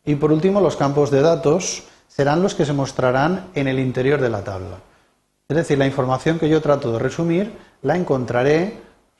Y 0.05 0.15
por 0.15 0.31
último, 0.31 0.59
los 0.59 0.75
campos 0.75 1.11
de 1.11 1.21
datos 1.21 1.83
serán 2.07 2.41
los 2.41 2.55
que 2.55 2.65
se 2.65 2.73
mostrarán 2.73 3.47
en 3.53 3.67
el 3.67 3.79
interior 3.79 4.19
de 4.19 4.29
la 4.29 4.43
tabla. 4.43 4.77
Es 5.47 5.55
decir, 5.55 5.77
la 5.77 5.85
información 5.85 6.39
que 6.39 6.49
yo 6.49 6.61
trato 6.61 6.91
de 6.91 6.99
resumir 6.99 7.53
la 7.83 7.95
encontraré 7.95 8.77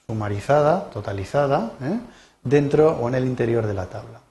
sumarizada, 0.07 0.89
totalizada, 0.89 1.73
¿eh? 1.81 1.99
dentro 2.43 2.97
o 2.97 3.07
en 3.07 3.15
el 3.15 3.25
interior 3.25 3.67
de 3.67 3.73
la 3.73 3.85
tabla. 3.85 4.21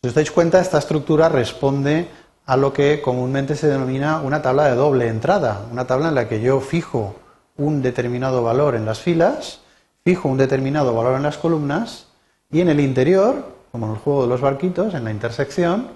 Si 0.00 0.08
os 0.08 0.14
dais 0.14 0.30
cuenta, 0.30 0.60
esta 0.60 0.78
estructura 0.78 1.28
responde 1.28 2.08
a 2.46 2.56
lo 2.56 2.72
que 2.72 3.02
comúnmente 3.02 3.56
se 3.56 3.68
denomina 3.68 4.20
una 4.22 4.40
tabla 4.40 4.64
de 4.68 4.76
doble 4.76 5.08
entrada, 5.08 5.66
una 5.70 5.86
tabla 5.86 6.08
en 6.08 6.14
la 6.14 6.28
que 6.28 6.40
yo 6.40 6.60
fijo 6.60 7.16
un 7.56 7.82
determinado 7.82 8.42
valor 8.42 8.74
en 8.74 8.86
las 8.86 9.00
filas, 9.00 9.60
fijo 10.08 10.30
un 10.30 10.38
determinado 10.38 10.94
valor 10.94 11.16
en 11.16 11.22
las 11.22 11.36
columnas 11.36 12.06
y 12.50 12.62
en 12.62 12.70
el 12.70 12.80
interior 12.80 13.44
como 13.70 13.84
en 13.84 13.92
el 13.92 13.98
juego 13.98 14.22
de 14.22 14.28
los 14.28 14.40
barquitos, 14.40 14.94
en 14.94 15.04
la 15.04 15.10
intersección, 15.10 15.88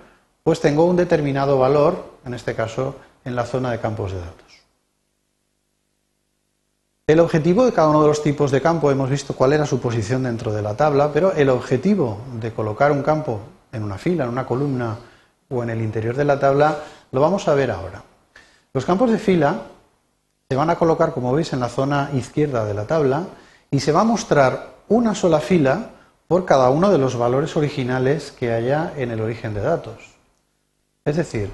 pues 0.44 0.60
tengo 0.60 0.84
un 0.84 0.96
determinado 0.96 1.58
valor, 1.58 2.18
en 2.26 2.34
este 2.34 2.54
caso 2.54 2.94
en 3.24 3.34
la 3.34 3.46
zona 3.46 3.70
de 3.70 3.80
campos 3.80 4.12
de 4.12 4.18
datos. 4.18 4.52
El 7.06 7.20
objetivo 7.20 7.64
de 7.64 7.72
cada 7.72 7.88
uno 7.88 8.02
de 8.02 8.08
los 8.08 8.22
tipos 8.22 8.50
de 8.50 8.60
campo, 8.60 8.90
hemos 8.90 9.08
visto 9.08 9.34
cuál 9.34 9.54
era 9.54 9.64
su 9.64 9.80
posición 9.80 10.24
dentro 10.24 10.52
de 10.52 10.60
la 10.60 10.76
tabla, 10.76 11.10
pero 11.10 11.32
el 11.32 11.48
objetivo 11.48 12.18
de 12.38 12.52
colocar 12.52 12.92
un 12.92 13.02
campo 13.02 13.40
en 13.72 13.82
una 13.82 13.96
fila, 13.96 14.24
en 14.24 14.30
una 14.30 14.44
columna 14.44 14.98
o 15.48 15.62
en 15.62 15.70
el 15.70 15.80
interior 15.80 16.14
de 16.16 16.26
la 16.26 16.38
tabla, 16.38 16.80
lo 17.12 17.22
vamos 17.22 17.48
a 17.48 17.54
ver 17.54 17.70
ahora. 17.70 18.02
Los 18.74 18.84
campos 18.84 19.10
de 19.10 19.16
fila 19.16 19.62
se 20.50 20.54
van 20.54 20.68
a 20.68 20.76
colocar, 20.76 21.14
como 21.14 21.32
veis, 21.32 21.54
en 21.54 21.60
la 21.60 21.70
zona 21.70 22.10
izquierda 22.12 22.66
de 22.66 22.74
la 22.74 22.84
tabla 22.84 23.24
y 23.72 23.80
se 23.80 23.90
va 23.90 24.02
a 24.02 24.04
mostrar 24.04 24.74
una 24.88 25.14
sola 25.14 25.40
fila 25.40 25.90
por 26.28 26.44
cada 26.44 26.68
uno 26.68 26.90
de 26.90 26.98
los 26.98 27.16
valores 27.16 27.56
originales 27.56 28.30
que 28.30 28.52
haya 28.52 28.92
en 28.96 29.10
el 29.10 29.20
origen 29.20 29.54
de 29.54 29.62
datos. 29.62 29.96
Es 31.06 31.16
decir, 31.16 31.50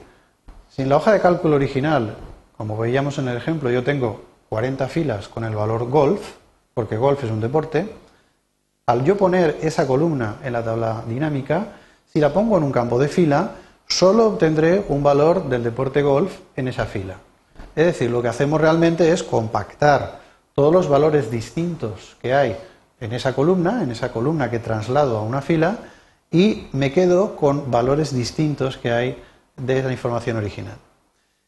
si 0.69 0.83
en 0.83 0.89
la 0.89 0.97
hoja 0.97 1.13
de 1.13 1.21
cálculo 1.21 1.55
original, 1.55 2.17
como 2.57 2.77
veíamos 2.77 3.19
en 3.19 3.29
el 3.29 3.37
ejemplo, 3.37 3.71
yo 3.71 3.85
tengo 3.85 4.21
40 4.49 4.89
filas 4.89 5.29
con 5.29 5.45
el 5.45 5.55
valor 5.55 5.89
golf, 5.89 6.33
porque 6.75 6.97
golf 6.97 7.23
es 7.23 7.31
un 7.31 7.41
deporte, 7.41 7.89
al 8.87 9.05
yo 9.05 9.17
poner 9.17 9.57
esa 9.63 9.87
columna 9.87 10.39
en 10.43 10.55
la 10.55 10.65
tabla 10.65 11.05
dinámica, 11.07 11.69
si 12.13 12.19
la 12.19 12.33
pongo 12.33 12.59
en 12.59 12.65
un 12.65 12.73
campo 12.73 12.99
de 12.99 13.07
fila, 13.07 13.53
solo 13.87 14.27
obtendré 14.27 14.85
un 14.89 15.05
valor 15.05 15.49
del 15.49 15.63
deporte 15.63 16.03
golf 16.03 16.37
en 16.57 16.67
esa 16.67 16.85
fila. 16.85 17.15
Es 17.77 17.87
decir, 17.87 18.11
lo 18.11 18.21
que 18.21 18.29
hacemos 18.29 18.61
realmente 18.61 19.13
es 19.13 19.23
compactar 19.23 20.28
todos 20.59 20.73
los 20.73 20.89
valores 20.89 21.31
distintos 21.31 22.17
que 22.21 22.35
hay 22.35 22.57
en 22.99 23.13
esa 23.13 23.33
columna, 23.33 23.85
en 23.85 23.93
esa 23.93 24.11
columna 24.11 24.51
que 24.51 24.59
traslado 24.59 25.17
a 25.17 25.23
una 25.23 25.41
fila 25.41 25.79
y 26.33 26.67
me 26.73 26.91
quedo 26.91 27.37
con 27.37 27.71
valores 27.71 28.13
distintos 28.13 28.77
que 28.77 28.91
hay 28.91 29.23
de 29.57 29.85
la 29.85 29.93
información 29.93 30.37
original. 30.37 30.75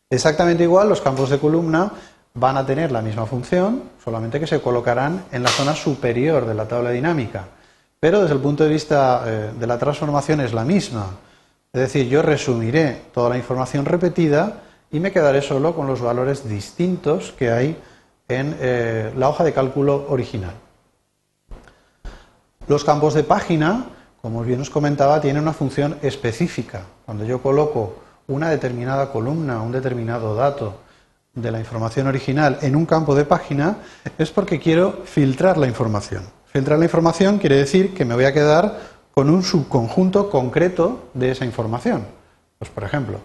Exactamente 0.09 0.63
igual, 0.63 0.89
los 0.89 1.01
campos 1.01 1.29
de 1.29 1.41
columna 1.41 1.91
van 2.35 2.57
a 2.57 2.65
tener 2.65 2.93
la 2.93 3.03
misma 3.03 3.27
función, 3.27 3.83
solamente 4.05 4.39
que 4.39 4.47
se 4.47 4.61
colocarán 4.61 5.25
en 5.33 5.43
la 5.43 5.49
zona 5.49 5.75
superior 5.75 6.47
de 6.47 6.55
la 6.55 6.69
tabla 6.69 6.91
dinámica. 6.91 7.47
Pero 7.99 8.21
desde 8.21 8.37
el 8.37 8.41
punto 8.41 8.63
de 8.63 8.71
vista 8.71 9.25
eh, 9.27 9.51
de 9.59 9.67
la 9.67 9.77
transformación 9.77 10.41
es 10.41 10.55
la 10.55 10.65
misma. 10.65 11.17
Es 11.73 11.81
decir, 11.81 12.07
yo 12.07 12.23
resumiré 12.23 13.07
toda 13.13 13.31
la 13.31 13.39
información 13.39 13.87
repetida 13.87 14.63
y 14.93 15.01
me 15.01 15.11
quedaré 15.11 15.43
solo 15.43 15.75
con 15.75 15.89
los 15.89 16.01
valores 16.01 16.49
distintos 16.49 17.35
que 17.37 17.51
hay 17.51 17.77
en 18.31 18.57
eh, 18.61 19.13
la 19.17 19.29
hoja 19.29 19.45
de 19.45 19.53
cálculo 19.53 20.07
original. 20.09 20.55
Los 22.69 22.85
campos 22.85 23.15
de 23.15 23.25
página, 23.25 23.87
como 24.23 24.45
bien 24.45 24.61
os 24.61 24.71
comentaba, 24.71 25.21
tienen 25.21 25.43
una 25.43 25.53
función 25.53 25.99
específica. 26.03 26.83
Cuando 27.05 27.25
yo 27.25 27.43
coloco 27.43 27.97
una 28.29 28.49
determinada 28.49 29.11
columna, 29.11 29.61
un 29.61 29.73
determinado 29.73 30.37
dato 30.37 30.79
de 31.35 31.51
la 31.51 31.59
información 31.59 32.07
original 32.07 32.59
en 32.63 32.77
un 32.77 32.87
campo 32.87 33.17
de 33.17 33.25
página, 33.25 33.79
es 34.17 34.31
porque 34.31 34.61
quiero 34.61 35.01
filtrar 35.05 35.59
la 35.59 35.67
información. 35.67 36.23
Filtrar 36.47 36.79
la 36.79 36.85
información 36.85 37.39
quiere 37.39 37.57
decir 37.57 37.95
que 37.95 38.05
me 38.05 38.15
voy 38.15 38.25
a 38.25 38.33
quedar 38.33 38.79
con 39.13 39.29
un 39.29 39.43
subconjunto 39.43 40.31
concreto 40.31 41.11
de 41.15 41.33
esa 41.33 41.45
información. 41.45 42.07
Pues, 42.59 42.71
por 42.71 42.85
ejemplo, 42.85 43.19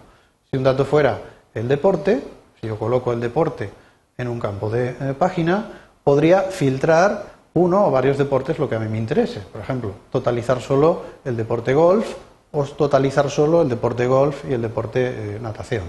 si 0.50 0.56
un 0.56 0.64
dato 0.64 0.84
fuera 0.84 1.20
el 1.54 1.68
deporte, 1.68 2.22
si 2.60 2.66
yo 2.66 2.76
coloco 2.78 3.12
el 3.12 3.20
deporte 3.20 3.70
en 4.18 4.28
un 4.28 4.40
campo 4.40 4.70
de 4.70 4.90
eh, 4.90 5.14
página, 5.18 5.66
podría 6.02 6.42
filtrar 6.42 7.36
uno 7.54 7.86
o 7.86 7.90
varios 7.90 8.18
deportes 8.18 8.58
lo 8.58 8.68
que 8.68 8.76
a 8.76 8.78
mí 8.78 8.88
me 8.88 8.98
interese. 8.98 9.40
Por 9.40 9.60
ejemplo, 9.60 9.92
totalizar 10.10 10.60
solo 10.60 11.02
el 11.24 11.36
deporte 11.36 11.74
golf 11.74 12.14
o 12.52 12.64
totalizar 12.64 13.30
solo 13.30 13.62
el 13.62 13.68
deporte 13.68 14.06
golf 14.06 14.44
y 14.48 14.54
el 14.54 14.62
deporte 14.62 15.36
eh, 15.36 15.38
natación. 15.40 15.84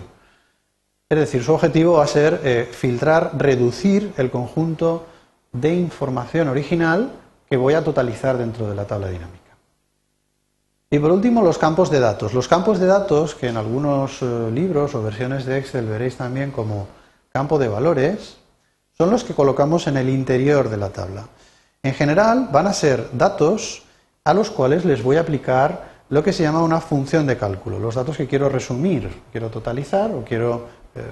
Es 1.10 1.18
decir, 1.18 1.44
su 1.44 1.54
objetivo 1.54 1.94
va 1.94 2.04
a 2.04 2.08
ser 2.08 2.42
eh, 2.44 2.70
filtrar, 2.70 3.32
reducir 3.38 4.14
el 4.18 4.30
conjunto 4.30 5.06
de 5.54 5.74
información 5.74 6.50
original 6.50 7.12
que 7.50 7.56
voy 7.56 7.76
a 7.76 7.84
totalizar 7.84 8.38
dentro 8.38 8.68
de 8.70 8.76
la 8.76 8.86
tabla 8.86 9.08
dinámica. 9.08 9.38
Y 10.90 11.00
por 11.00 11.12
último, 11.12 11.42
los 11.42 11.58
campos 11.58 11.90
de 11.90 12.02
datos. 12.02 12.34
Los 12.34 12.48
campos 12.48 12.80
de 12.80 12.88
datos, 12.88 13.36
que 13.36 13.48
en 13.48 13.58
algunos 13.58 14.22
libros 14.22 14.96
o 14.96 15.04
versiones 15.04 15.46
de 15.46 15.58
Excel 15.58 15.86
veréis 15.86 16.16
también 16.16 16.52
como 16.52 16.88
campo 17.38 17.60
de 17.60 17.67
valores, 17.67 18.38
son 18.98 19.12
los 19.12 19.24
que 19.24 19.36
colocamos 19.36 19.86
en 19.86 19.96
el 19.96 20.10
interior 20.10 20.70
de 20.70 20.77
la 20.77 20.89
tabla. 20.89 21.27
En 21.84 21.94
general 21.94 22.50
van 22.51 22.65
a 22.65 22.74
ser 22.74 23.10
datos 23.13 23.84
a 24.24 24.34
los 24.34 24.50
cuales 24.50 24.86
les 24.86 25.03
voy 25.03 25.17
a 25.17 25.22
aplicar 25.22 25.70
lo 26.10 26.24
que 26.24 26.34
se 26.34 26.41
llama 26.41 26.63
una 26.63 26.82
función 26.82 27.27
de 27.27 27.38
cálculo, 27.38 27.77
los 27.77 27.94
datos 27.94 28.17
que 28.17 28.25
quiero 28.25 28.50
resumir, 28.50 29.22
quiero 29.32 29.51
totalizar 29.51 30.10
o 30.10 30.24
quiero 30.24 30.65
eh, 30.96 31.03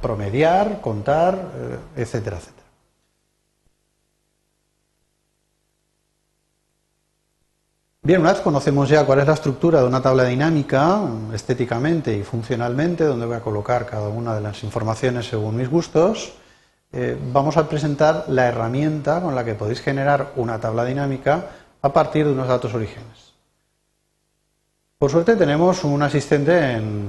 promediar, 0.00 0.80
contar, 0.80 1.34
eh, 1.34 2.02
etcétera, 2.02 2.36
etcétera. 2.36 2.61
Bien, 8.04 8.20
una 8.20 8.32
vez 8.32 8.40
conocemos 8.40 8.88
ya 8.88 9.06
cuál 9.06 9.20
es 9.20 9.28
la 9.28 9.34
estructura 9.34 9.80
de 9.80 9.86
una 9.86 10.02
tabla 10.02 10.24
dinámica, 10.24 11.02
estéticamente 11.32 12.12
y 12.16 12.24
funcionalmente, 12.24 13.04
donde 13.04 13.26
voy 13.26 13.36
a 13.36 13.40
colocar 13.42 13.86
cada 13.86 14.08
una 14.08 14.34
de 14.34 14.40
las 14.40 14.64
informaciones 14.64 15.28
según 15.28 15.54
mis 15.54 15.70
gustos, 15.70 16.32
eh, 16.90 17.16
vamos 17.32 17.56
a 17.56 17.68
presentar 17.68 18.24
la 18.26 18.48
herramienta 18.48 19.22
con 19.22 19.36
la 19.36 19.44
que 19.44 19.54
podéis 19.54 19.80
generar 19.80 20.32
una 20.34 20.58
tabla 20.58 20.84
dinámica 20.84 21.46
a 21.80 21.92
partir 21.92 22.26
de 22.26 22.32
unos 22.32 22.48
datos 22.48 22.74
orígenes. 22.74 23.34
Por 24.98 25.12
suerte 25.12 25.36
tenemos 25.36 25.84
un 25.84 26.02
asistente 26.02 26.72
en, 26.72 27.08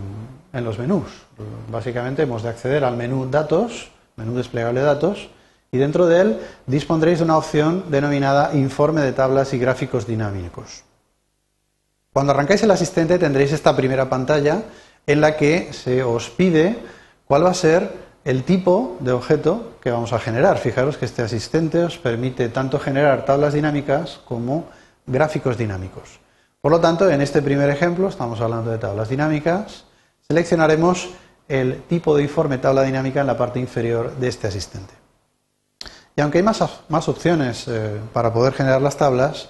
en 0.53 0.63
los 0.63 0.77
menús. 0.77 1.23
Básicamente 1.71 2.21
hemos 2.21 2.43
de 2.43 2.50
acceder 2.50 2.83
al 2.83 2.97
menú 2.97 3.27
Datos, 3.31 3.89
menú 4.15 4.35
desplegable 4.35 4.81
datos, 4.81 5.27
y 5.74 5.80
dentro 5.80 6.06
de 6.06 6.22
él 6.22 6.39
dispondréis 6.68 7.18
de 7.18 7.25
una 7.25 7.36
opción 7.36 7.86
denominada 7.89 8.53
Informe 8.53 9.01
de 9.01 9.12
tablas 9.12 9.53
y 9.53 9.58
gráficos 9.58 10.06
dinámicos. 10.06 10.84
Cuando 12.13 12.32
arrancáis 12.32 12.62
el 12.62 12.70
asistente 12.70 13.18
tendréis 13.18 13.51
esta 13.51 13.75
primera 13.75 14.08
pantalla 14.08 14.62
en 15.08 15.20
la 15.20 15.36
que 15.36 15.74
se 15.74 16.03
os 16.03 16.30
pide 16.30 16.77
cuál 17.25 17.44
va 17.44 17.50
a 17.50 17.56
ser 17.56 17.92
el 18.24 18.44
tipo 18.44 18.98
de 19.00 19.13
objeto 19.13 19.74
que 19.82 19.89
vamos 19.89 20.13
a 20.13 20.20
generar. 20.20 20.60
Fijaros 20.60 20.98
que 20.98 21.06
este 21.06 21.24
asistente 21.24 21.84
os 21.84 21.98
permite 21.98 22.50
tanto 22.50 22.77
generar 22.77 23.25
tablas 23.25 23.53
dinámicas 23.53 24.22
como 24.25 24.65
gráficos 25.08 25.58
dinámicos. 25.58 26.20
Por 26.62 26.72
lo 26.72 26.80
tanto, 26.80 27.10
en 27.10 27.20
este 27.20 27.42
primer 27.42 27.72
ejemplo, 27.72 28.08
estamos 28.08 28.39
hablando 28.42 28.70
de 28.70 28.77
tablas 28.77 29.10
dinámicas, 29.10 29.86
seleccionaremos 30.27 31.10
el 31.50 31.82
tipo 31.89 32.15
de 32.15 32.24
informe 32.24 32.60
tabla 32.60 32.84
dinámica 32.84 33.22
en 33.22 33.27
la 33.27 33.38
parte 33.38 33.60
inferior 33.60 34.15
de 34.18 34.27
este 34.27 34.48
asistente. 34.48 35.02
Y 36.15 36.22
aunque 36.22 36.38
hay 36.38 36.43
más, 36.43 36.62
opciones 37.08 37.67
eh, 37.67 38.00
para 38.13 38.32
poder 38.32 38.53
generar 38.53 38.82
las 38.82 38.98
tablas, 38.98 39.50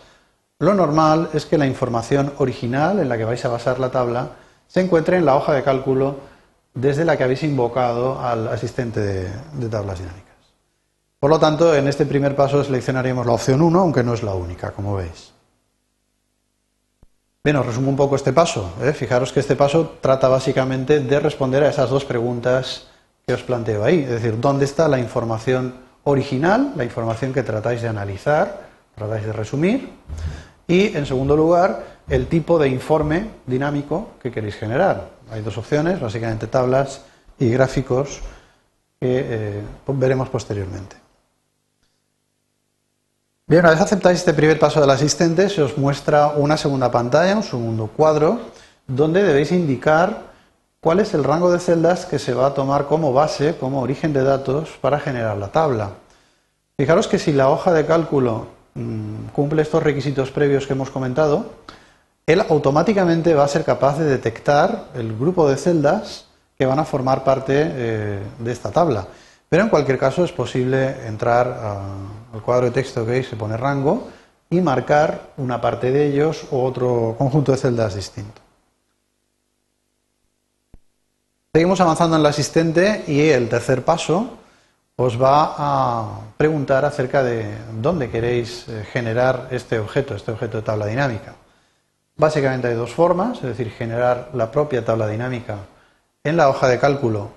lo 0.59 0.73
normal 0.73 1.29
es 1.33 1.45
que 1.45 1.57
la 1.57 1.67
información 1.67 2.33
original 2.37 2.99
en 2.99 3.09
la 3.09 3.17
que 3.17 3.25
vais 3.25 3.43
a 3.43 3.49
basar 3.49 3.79
la 3.79 3.91
tabla 3.91 4.29
se 4.67 4.79
encuentre 4.79 5.17
en 5.17 5.25
la 5.25 5.35
hoja 5.35 5.53
de 5.53 5.63
cálculo 5.63 6.15
desde 6.73 7.03
la 7.05 7.17
que 7.17 7.23
habéis 7.23 7.43
invocado 7.43 8.19
al 8.19 8.47
asistente 8.47 8.99
de, 8.99 9.69
tablas 9.69 9.99
dinámicas. 9.99 10.33
Por 11.19 11.29
lo 11.29 11.39
tanto, 11.39 11.75
en 11.75 11.87
este 11.87 12.05
primer 12.05 12.35
paso 12.35 12.63
seleccionaremos 12.63 13.25
la 13.25 13.33
opción 13.33 13.61
1, 13.61 13.79
aunque 13.79 14.03
no 14.03 14.13
es 14.13 14.23
la 14.23 14.33
única, 14.33 14.71
como 14.71 14.95
veis. 14.95 15.31
Bien, 17.43 17.57
os 17.57 17.65
resumo 17.65 17.89
un 17.89 17.97
poco 17.97 18.15
este 18.15 18.31
paso. 18.31 18.71
¿eh? 18.81 18.93
Fijaros 18.93 19.33
que 19.33 19.41
este 19.41 19.57
paso 19.57 19.97
trata 19.99 20.29
básicamente 20.29 21.01
de 21.01 21.19
responder 21.19 21.63
a 21.63 21.69
esas 21.69 21.89
dos 21.89 22.05
preguntas 22.05 22.87
que 23.27 23.33
os 23.33 23.43
planteo 23.43 23.83
ahí. 23.83 24.03
Es 24.03 24.09
decir, 24.09 24.39
¿dónde 24.39 24.63
está 24.63 24.87
la 24.87 24.97
información 24.97 25.82
original, 26.03 26.73
la 26.75 26.83
información 26.83 27.33
que 27.33 27.43
tratáis 27.43 27.81
de 27.81 27.87
analizar, 27.87 28.61
tratáis 28.95 29.25
de 29.25 29.33
resumir? 29.33 29.89
Y, 30.67 30.95
en 30.95 31.05
segundo 31.05 31.35
lugar, 31.35 31.83
el 32.09 32.27
tipo 32.27 32.59
de 32.59 32.69
informe 32.69 33.29
dinámico 33.45 34.11
que 34.21 34.31
queréis 34.31 34.55
generar. 34.55 35.09
Hay 35.31 35.41
dos 35.41 35.57
opciones, 35.57 35.99
básicamente 35.99 36.47
tablas 36.47 37.01
y 37.39 37.49
gráficos 37.49 38.21
que 38.99 39.25
eh, 39.29 39.61
veremos 39.87 40.29
posteriormente. 40.29 40.95
Bien, 43.45 43.59
una 43.59 43.71
vez 43.71 43.81
aceptáis 43.81 44.19
este 44.19 44.33
primer 44.33 44.57
paso 44.57 44.79
del 44.79 44.89
asistente, 44.89 45.49
se 45.49 45.61
os 45.61 45.77
muestra 45.77 46.27
una 46.29 46.55
segunda 46.55 46.89
pantalla, 46.89 47.35
un 47.35 47.43
segundo 47.43 47.87
cuadro, 47.87 48.39
donde 48.87 49.21
debéis 49.21 49.51
indicar 49.51 50.32
cuál 50.83 50.99
es 50.99 51.13
el 51.13 51.23
rango 51.23 51.49
de 51.49 51.59
celdas 51.59 52.05
que 52.05 52.19
se 52.19 52.33
va 52.33 52.47
a 52.47 52.53
tomar 52.53 52.87
como 52.87 53.13
base, 53.13 53.55
como 53.57 53.81
origen 53.81 54.11
de 54.11 54.21
datos 54.21 54.69
para 54.81 54.99
generar 54.99 55.37
la 55.37 55.47
tabla. 55.47 55.91
Fijaros 56.77 57.07
que 57.07 57.19
si 57.19 57.31
la 57.31 57.49
hoja 57.49 57.71
de 57.71 57.85
cálculo 57.85 58.47
mm, 58.75 59.27
cumple 59.33 59.61
estos 59.61 59.81
requisitos 59.81 60.29
previos 60.31 60.67
que 60.67 60.73
hemos 60.73 60.89
comentado, 60.89 61.45
él 62.27 62.41
automáticamente 62.49 63.33
va 63.33 63.45
a 63.45 63.47
ser 63.47 63.63
capaz 63.63 63.97
de 63.97 64.05
detectar 64.05 64.89
el 64.93 65.17
grupo 65.17 65.49
de 65.49 65.55
celdas 65.55 66.25
que 66.57 66.65
van 66.65 66.79
a 66.79 66.85
formar 66.85 67.23
parte 67.23 67.53
eh, 67.55 68.19
de 68.39 68.51
esta 68.51 68.71
tabla. 68.71 69.07
Pero 69.47 69.63
en 69.63 69.69
cualquier 69.69 69.97
caso 69.97 70.25
es 70.25 70.33
posible 70.33 71.07
entrar 71.07 71.47
al 72.33 72.41
cuadro 72.41 72.65
de 72.65 72.71
texto 72.71 73.05
que 73.05 73.11
veis, 73.11 73.29
se 73.29 73.37
pone 73.37 73.55
rango, 73.55 74.09
y 74.49 74.59
marcar 74.59 75.29
una 75.37 75.61
parte 75.61 75.91
de 75.91 76.07
ellos 76.07 76.45
o 76.51 76.61
otro 76.63 77.15
conjunto 77.17 77.53
de 77.53 77.57
celdas 77.57 77.95
distinto. 77.95 78.42
Seguimos 81.55 81.79
avanzando 81.81 82.15
en 82.15 82.21
el 82.21 82.25
asistente 82.25 83.03
y 83.05 83.29
el 83.29 83.47
tercer 83.47 83.85
paso 83.85 84.39
os 84.95 85.21
va 85.21 85.53
a 85.55 86.19
preguntar 86.35 86.83
acerca 86.83 87.21
de 87.21 87.45
dónde 87.79 88.09
queréis 88.09 88.67
eh, 88.67 88.83
generar 88.91 89.49
este 89.51 89.77
objeto, 89.77 90.15
este 90.15 90.31
objeto 90.31 90.57
de 90.57 90.63
tabla 90.63 90.87
dinámica. 90.87 91.35
Básicamente 92.15 92.69
hay 92.69 92.73
dos 92.73 92.91
formas, 92.91 93.37
es 93.37 93.43
decir, 93.43 93.69
generar 93.69 94.31
la 94.33 94.49
propia 94.49 94.83
tabla 94.83 95.07
dinámica 95.07 95.57
en 96.23 96.37
la 96.37 96.49
hoja 96.49 96.67
de 96.67 96.79
cálculo 96.79 97.29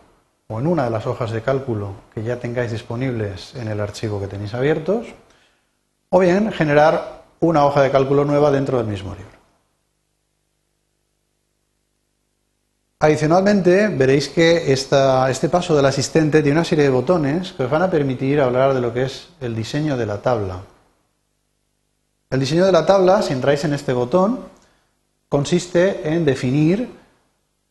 o 0.49 0.61
en 0.61 0.67
una 0.67 0.85
de 0.85 0.91
las 0.93 1.07
hojas 1.07 1.31
de 1.31 1.43
cálculo 1.43 1.93
que 2.15 2.23
ya 2.23 2.41
tengáis 2.41 2.73
disponibles 2.73 3.55
en 3.55 3.69
el 3.69 3.83
archivo 3.83 4.19
que 4.19 4.29
tenéis 4.29 4.55
abiertos, 4.55 5.09
o 6.09 6.21
bien 6.21 6.53
generar 6.53 7.23
una 7.41 7.67
hoja 7.67 7.83
de 7.83 7.91
cálculo 7.91 8.25
nueva 8.25 8.51
dentro 8.51 8.79
del 8.79 8.87
mismo 8.87 9.15
libro. 9.15 9.37
Adicionalmente, 13.07 13.87
veréis 13.87 14.29
que 14.29 14.73
este 14.73 15.49
paso 15.49 15.77
del 15.77 15.87
asistente 15.87 16.43
tiene 16.43 16.59
una 16.59 16.65
serie 16.65 16.83
de 16.83 16.91
botones 16.91 17.53
que 17.53 17.63
os 17.63 17.71
van 17.71 17.83
a 17.83 17.89
permitir 17.89 18.41
hablar 18.41 18.75
de 18.75 18.81
lo 18.81 18.93
que 18.93 19.05
es 19.05 19.29
el 19.41 19.55
diseño 19.55 19.97
de 19.97 20.07
la 20.07 20.23
tabla. 20.23 20.63
El 22.31 22.41
diseño 22.41 22.67
de 22.67 22.73
la 22.73 22.85
tabla, 22.85 23.23
si 23.23 23.33
entráis 23.33 23.63
en 23.63 23.75
este 23.75 23.93
botón, 23.93 24.41
consiste 25.29 26.13
en 26.13 26.25
definir 26.25 26.91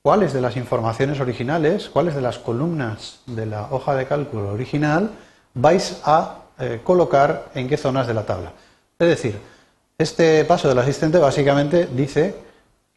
cuáles 0.01 0.31
de 0.31 0.39
las 0.39 0.55
informaciones 0.55 1.19
originales, 1.19 1.89
cuáles 1.89 2.15
de 2.15 2.21
las 2.21 2.39
columnas 2.39 3.19
de 3.25 3.45
la 3.45 3.67
hoja 3.71 3.93
de 3.93 4.05
cálculo 4.05 4.53
original 4.53 5.09
vais 5.53 5.99
a 6.05 6.43
eh, 6.59 6.79
colocar 6.81 7.49
en 7.55 7.67
qué 7.67 7.75
zonas 7.75 8.07
de 8.07 8.13
la 8.13 8.25
tabla. 8.25 8.53
Es 8.97 9.09
decir, 9.09 9.37
este 9.97 10.45
paso 10.45 10.69
del 10.69 10.79
asistente 10.79 11.17
básicamente 11.17 11.89
dice 11.93 12.44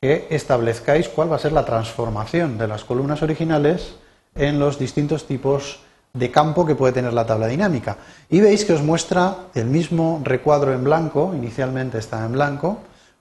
que 0.01 0.29
establezcáis 0.31 1.09
cuál 1.09 1.33
va 1.33 1.37
a 1.37 1.41
ser 1.41 1.53
la 1.53 1.65
transformación 1.65 2.57
de 2.57 2.69
las 2.69 2.85
columnas 2.85 3.23
originales 3.23 3.97
en 4.35 4.61
los 4.61 4.79
distintos 4.79 5.27
tipos 5.27 5.81
de 6.15 6.31
campo 6.31 6.65
que 6.65 6.77
puede 6.77 6.93
tener 6.93 7.13
la 7.13 7.27
tabla 7.27 7.49
dinámica. 7.49 7.97
Y 8.31 8.41
veis 8.41 8.65
que 8.65 8.75
os 8.75 8.83
muestra 8.83 9.49
el 9.55 9.67
mismo 9.67 10.21
recuadro 10.25 10.73
en 10.73 10.85
blanco, 10.85 11.35
inicialmente 11.35 11.99
está 11.99 12.25
en 12.25 12.33
blanco, 12.33 12.79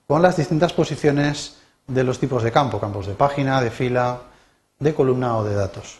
con 0.07 0.21
las 0.21 0.37
distintas 0.37 0.73
posiciones 0.73 1.57
de 1.87 2.03
los 2.03 2.19
tipos 2.19 2.43
de 2.43 2.51
campo, 2.51 2.79
campos 2.79 3.07
de 3.07 3.13
página, 3.13 3.61
de 3.61 3.71
fila, 3.71 4.19
de 4.79 4.93
columna 4.93 5.37
o 5.37 5.43
de 5.43 5.55
datos. 5.55 5.99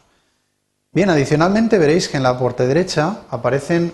Bien, 0.92 1.10
adicionalmente 1.10 1.78
veréis 1.78 2.08
que 2.08 2.18
en 2.18 2.24
la 2.24 2.38
parte 2.38 2.68
derecha 2.68 3.22
aparecen 3.30 3.94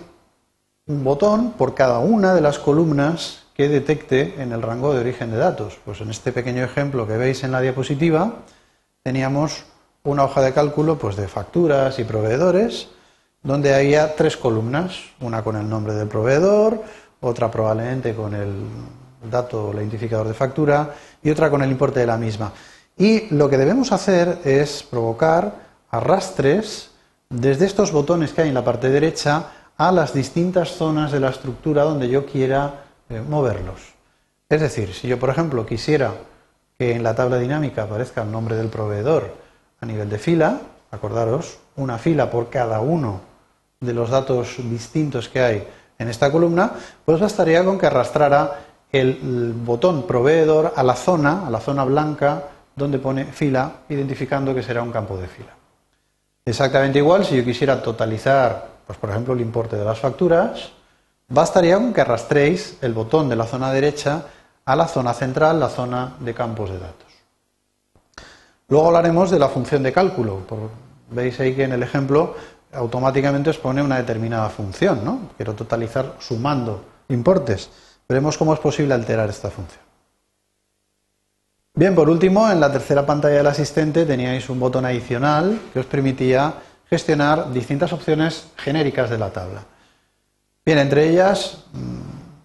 un 0.88 1.04
botón 1.04 1.52
por 1.52 1.74
cada 1.74 2.00
una 2.00 2.34
de 2.34 2.42
las 2.42 2.60
columnas 2.60 3.43
que 3.56 3.70
detecte 3.70 4.42
en 4.42 4.52
el 4.52 4.62
rango 4.62 4.94
de 4.94 5.02
origen 5.02 5.32
de 5.32 5.38
datos. 5.38 5.78
Pues 5.86 6.02
en 6.02 6.10
este 6.10 6.32
pequeño 6.32 6.64
ejemplo 6.64 7.08
que 7.08 7.18
veis 7.18 7.44
en 7.44 7.52
la 7.52 7.62
diapositiva 7.62 8.40
teníamos 9.04 9.66
una 10.04 10.24
hoja 10.24 10.42
de 10.42 10.54
cálculo 10.54 10.98
pues 10.98 11.16
de 11.16 11.28
facturas 11.28 12.00
y 12.00 12.04
proveedores 12.04 12.90
donde 13.44 13.76
había 13.76 14.16
tres 14.16 14.38
columnas, 14.38 14.96
una 15.20 15.44
con 15.44 15.58
el 15.58 15.70
nombre 15.70 15.94
del 15.94 16.08
proveedor, 16.08 16.82
otra 17.20 17.52
probablemente 17.52 18.16
con 18.16 18.34
el 18.34 18.52
dato 19.30 19.68
o 19.68 19.72
el 19.72 19.80
identificador 19.80 20.28
de 20.28 20.34
factura 20.34 20.94
y 21.22 21.30
otra 21.30 21.50
con 21.50 21.62
el 21.62 21.72
importe 21.72 22.00
de 22.00 22.08
la 22.08 22.18
misma. 22.18 22.54
Y 22.98 23.34
lo 23.36 23.50
que 23.50 23.58
debemos 23.58 23.92
hacer 23.92 24.40
es 24.46 24.84
provocar 24.84 25.56
arrastres 25.92 26.92
desde 27.30 27.66
estos 27.66 27.92
botones 27.92 28.32
que 28.32 28.44
hay 28.44 28.50
en 28.50 28.54
la 28.54 28.64
parte 28.64 28.90
derecha 28.90 29.52
a 29.78 29.92
las 29.92 30.14
distintas 30.14 30.72
zonas 30.72 31.12
de 31.12 31.20
la 31.20 31.30
estructura 31.30 31.84
donde 31.84 32.08
yo 32.08 32.26
quiera 32.26 32.84
eh, 33.16 33.22
moverlos. 33.22 33.94
Es 34.50 34.62
decir, 34.62 34.94
si 34.94 35.08
yo, 35.08 35.20
por 35.20 35.30
ejemplo, 35.30 35.66
quisiera 35.66 36.14
que 36.78 36.96
en 36.96 37.04
la 37.04 37.16
tabla 37.16 37.38
dinámica 37.38 37.84
aparezca 37.84 38.24
el 38.24 38.32
nombre 38.32 38.56
del 38.56 38.68
proveedor 38.68 39.34
a 39.82 39.86
nivel 39.86 40.10
de 40.10 40.20
fila, 40.20 40.62
acordaros, 40.92 41.60
una 41.76 41.98
fila 41.98 42.30
por 42.30 42.50
cada 42.50 42.80
uno 42.80 43.22
de 43.80 43.94
los 43.94 44.10
datos 44.10 44.56
distintos 44.58 45.28
que 45.28 45.42
hay 45.42 45.68
en 45.98 46.10
esta 46.10 46.32
columna, 46.32 46.74
pues 47.06 47.20
bastaría 47.20 47.64
con 47.64 47.78
que 47.78 47.88
arrastrara 47.88 48.60
el 48.92 49.54
botón 49.56 50.06
proveedor 50.06 50.74
a 50.76 50.84
la 50.84 50.96
zona, 50.96 51.48
a 51.48 51.50
la 51.50 51.60
zona 51.60 51.84
blanca 51.84 52.44
donde 52.76 53.00
pone 53.00 53.26
fila, 53.26 53.72
identificando 53.90 54.54
que 54.54 54.64
será 54.64 54.82
un 54.82 54.92
campo 54.92 55.18
de 55.18 55.28
fila. 55.28 55.54
Exactamente 56.46 57.00
igual, 57.00 57.26
si 57.26 57.38
yo 57.38 57.44
quisiera 57.44 57.82
totalizar, 57.82 58.68
pues 58.86 58.98
por 59.00 59.10
ejemplo, 59.10 59.34
el 59.34 59.42
importe 59.42 59.78
de 59.78 59.86
las 59.86 60.00
facturas, 60.00 60.72
bastaría 61.28 61.76
con 61.76 61.94
que 61.94 62.02
arrastréis 62.02 62.78
el 62.82 62.94
botón 62.94 63.30
de 63.30 63.36
la 63.36 63.46
zona 63.46 63.72
derecha 63.72 64.26
a 64.66 64.76
la 64.76 64.88
zona 64.88 65.14
central, 65.14 65.60
la 65.60 65.70
zona 65.70 66.16
de 66.20 66.34
campos 66.34 66.70
de 66.70 66.80
datos. 66.80 67.12
Luego 68.68 68.88
hablaremos 68.88 69.30
de 69.30 69.40
la 69.40 69.50
función 69.50 69.84
de 69.84 69.92
cálculo. 69.92 70.40
Veis 71.12 71.40
ahí 71.40 71.56
que 71.56 71.66
en 71.66 71.74
el 71.74 71.84
ejemplo 71.84 72.36
automáticamente 72.74 73.50
os 73.50 73.58
pone 73.58 73.84
una 73.84 73.98
determinada 73.98 74.50
función, 74.50 75.04
¿no? 75.04 75.30
Quiero 75.38 75.54
totalizar 75.54 76.16
sumando 76.20 76.84
importes. 77.10 77.70
Veremos 78.08 78.38
cómo 78.38 78.54
es 78.54 78.60
posible 78.60 78.94
alterar 78.94 79.30
esta 79.30 79.50
función. 79.50 79.84
Bien, 81.76 81.96
por 81.96 82.10
último, 82.10 82.50
en 82.50 82.60
la 82.60 82.72
tercera 82.72 83.06
pantalla 83.06 83.38
del 83.38 83.48
asistente 83.48 84.06
teníais 84.06 84.50
un 84.50 84.60
botón 84.60 84.86
adicional 84.86 85.60
que 85.74 85.80
os 85.80 85.86
permitía 85.86 86.54
gestionar 86.88 87.52
distintas 87.52 87.92
opciones 87.94 88.48
genéricas 88.58 89.10
de 89.10 89.18
la 89.18 89.32
tabla. 89.32 89.64
Bien, 90.66 90.78
entre 90.78 91.10
ellas 91.10 91.66
mm, 91.74 92.00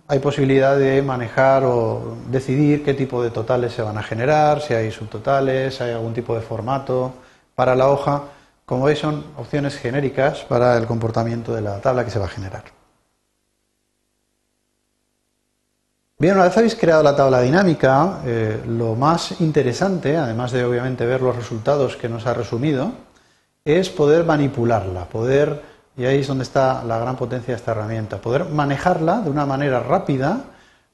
hay 0.09 0.19
posibilidad 0.19 0.77
de 0.77 1.03
manejar 1.03 1.63
o 1.65 2.17
decidir 2.31 2.85
qué 2.85 2.93
tipo 2.95 3.23
de 3.23 3.31
totales 3.31 3.73
se 3.73 3.83
van 3.83 3.97
a 3.97 4.03
generar, 4.03 4.61
si 4.61 4.75
hay 4.75 4.91
subtotales, 4.91 5.77
si 5.77 5.85
hay 5.85 5.93
algún 5.93 6.15
tipo 6.15 6.35
de 6.35 6.41
formato 6.41 7.13
para 7.55 7.77
la 7.77 7.89
hoja. 7.89 8.23
Como 8.67 8.85
veis, 8.85 8.99
son 8.99 9.25
opciones 9.37 9.77
genéricas 9.77 10.41
para 10.41 10.77
el 10.77 10.87
comportamiento 10.87 11.55
de 11.55 11.63
la 11.63 11.81
tabla 11.81 12.05
que 12.05 12.11
se 12.11 12.19
va 12.19 12.27
a 12.27 12.29
generar. 12.29 12.65
Bien, 16.19 16.35
una 16.35 16.45
vez 16.45 16.57
habéis 16.57 16.75
creado 16.75 17.05
la 17.05 17.15
tabla 17.15 17.41
dinámica, 17.41 18.23
eh, 18.27 18.61
lo 18.67 18.97
más 18.97 19.41
interesante, 19.41 20.17
además 20.17 20.51
de 20.51 20.65
obviamente 20.65 21.07
ver 21.07 21.23
los 21.23 21.37
resultados 21.37 21.97
que 21.97 22.09
nos 22.09 22.27
ha 22.27 22.35
resumido, 22.35 22.91
es 23.65 23.89
poder 23.89 24.25
manipularla, 24.25 25.05
poder, 25.05 25.63
y 25.99 26.07
ahí 26.07 26.21
es 26.21 26.29
donde 26.29 26.45
está 26.45 26.85
la 26.85 26.99
gran 26.99 27.17
potencia 27.17 27.53
de 27.53 27.59
esta 27.59 27.73
herramienta, 27.73 28.19
poder 28.19 28.45
manejarla 28.45 29.21
de 29.21 29.31
una 29.31 29.45
manera 29.45 29.81
rápida, 29.81 30.45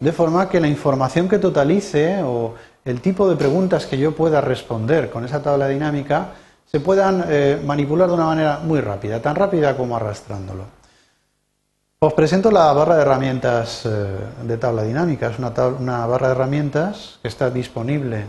de 0.00 0.12
forma 0.12 0.48
que 0.48 0.60
la 0.60 0.66
información 0.66 1.28
que 1.28 1.38
totalice 1.38 2.22
o 2.22 2.54
el 2.86 3.02
tipo 3.02 3.28
de 3.28 3.36
preguntas 3.36 3.86
que 3.86 3.98
yo 3.98 4.14
pueda 4.14 4.40
responder 4.40 5.10
con 5.10 5.24
esa 5.24 5.42
tabla 5.42 5.68
dinámica 5.68 6.28
se 6.64 6.80
puedan 6.80 7.26
eh, 7.28 7.60
manipular 7.64 8.08
de 8.08 8.14
una 8.14 8.24
manera 8.24 8.60
muy 8.64 8.80
rápida, 8.80 9.20
tan 9.20 9.36
rápida 9.36 9.76
como 9.76 9.94
arrastrándolo. 9.94 10.64
Os 11.98 12.12
presento 12.14 12.50
la 12.50 12.72
barra 12.72 12.96
de 12.96 13.02
herramientas 13.02 13.86
eh, 13.86 14.18
de 14.42 14.56
tabla 14.56 14.82
dinámica. 14.82 15.28
Es 15.28 15.38
una, 15.38 16.06
barra 16.06 16.28
de 16.28 16.32
herramientas 16.32 17.18
que 17.22 17.28
está 17.28 17.50
disponible 17.50 18.24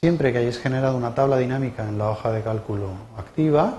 siempre 0.00 0.32
que 0.32 0.38
hayáis 0.38 0.58
generado 0.58 0.96
una 0.96 1.14
tabla 1.14 1.36
dinámica 1.36 1.86
en 1.88 1.98
la 1.98 2.10
hoja 2.10 2.32
de 2.32 2.42
cálculo 2.42 2.88
activa 3.18 3.74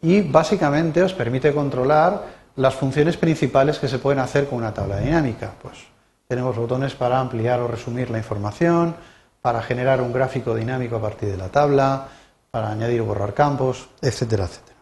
y 0.00 0.22
básicamente 0.22 1.02
os 1.02 1.12
permite 1.12 1.52
controlar 1.52 2.38
las 2.56 2.74
funciones 2.74 3.16
principales 3.16 3.78
que 3.78 3.88
se 3.88 3.98
pueden 3.98 4.20
hacer 4.20 4.48
con 4.48 4.58
una 4.58 4.74
tabla 4.74 4.98
dinámica. 4.98 5.52
Pues 5.60 5.78
tenemos 6.26 6.56
botones 6.56 6.94
para 6.94 7.20
ampliar 7.20 7.60
o 7.60 7.68
resumir 7.68 8.10
la 8.10 8.18
información, 8.18 8.94
para 9.40 9.62
generar 9.62 10.00
un 10.00 10.12
gráfico 10.12 10.54
dinámico 10.54 10.96
a 10.96 11.00
partir 11.00 11.30
de 11.30 11.36
la 11.36 11.48
tabla, 11.48 12.08
para 12.50 12.70
añadir 12.70 13.00
o 13.00 13.06
borrar 13.06 13.34
campos, 13.34 13.88
etcétera, 14.00 14.44
etcétera. 14.44 14.78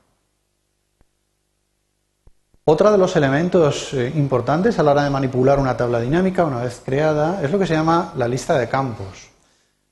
Otro 2.64 2.90
de 2.90 2.98
los 2.98 3.14
elementos 3.14 3.94
eh, 3.94 4.12
importantes 4.16 4.78
a 4.78 4.82
la 4.82 4.90
hora 4.90 5.04
de 5.04 5.10
manipular 5.10 5.60
una 5.60 5.76
tabla 5.76 6.00
dinámica 6.00 6.44
una 6.44 6.64
vez 6.64 6.82
creada 6.84 7.40
es 7.42 7.52
lo 7.52 7.60
que 7.60 7.66
se 7.66 7.74
llama 7.74 8.12
la 8.16 8.26
lista 8.26 8.58
de 8.58 8.68
campos. 8.68 9.28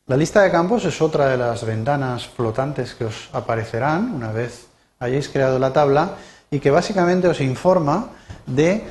La 0.06 0.16
lista 0.16 0.42
de 0.42 0.50
campos 0.50 0.84
es 0.84 1.00
otra 1.00 1.28
de 1.28 1.37
las 1.37 1.64
ventanas 1.64 2.26
flotantes 2.26 2.94
que 2.94 3.04
os 3.04 3.28
aparecerán 3.32 4.12
una 4.12 4.32
vez 4.32 4.66
hayáis 5.05 5.29
creado 5.29 5.59
la 5.59 5.73
tabla 5.73 6.17
y 6.51 6.61
que 6.61 6.71
básicamente 6.71 7.29
os 7.29 7.40
informa 7.40 8.09
de 8.47 8.85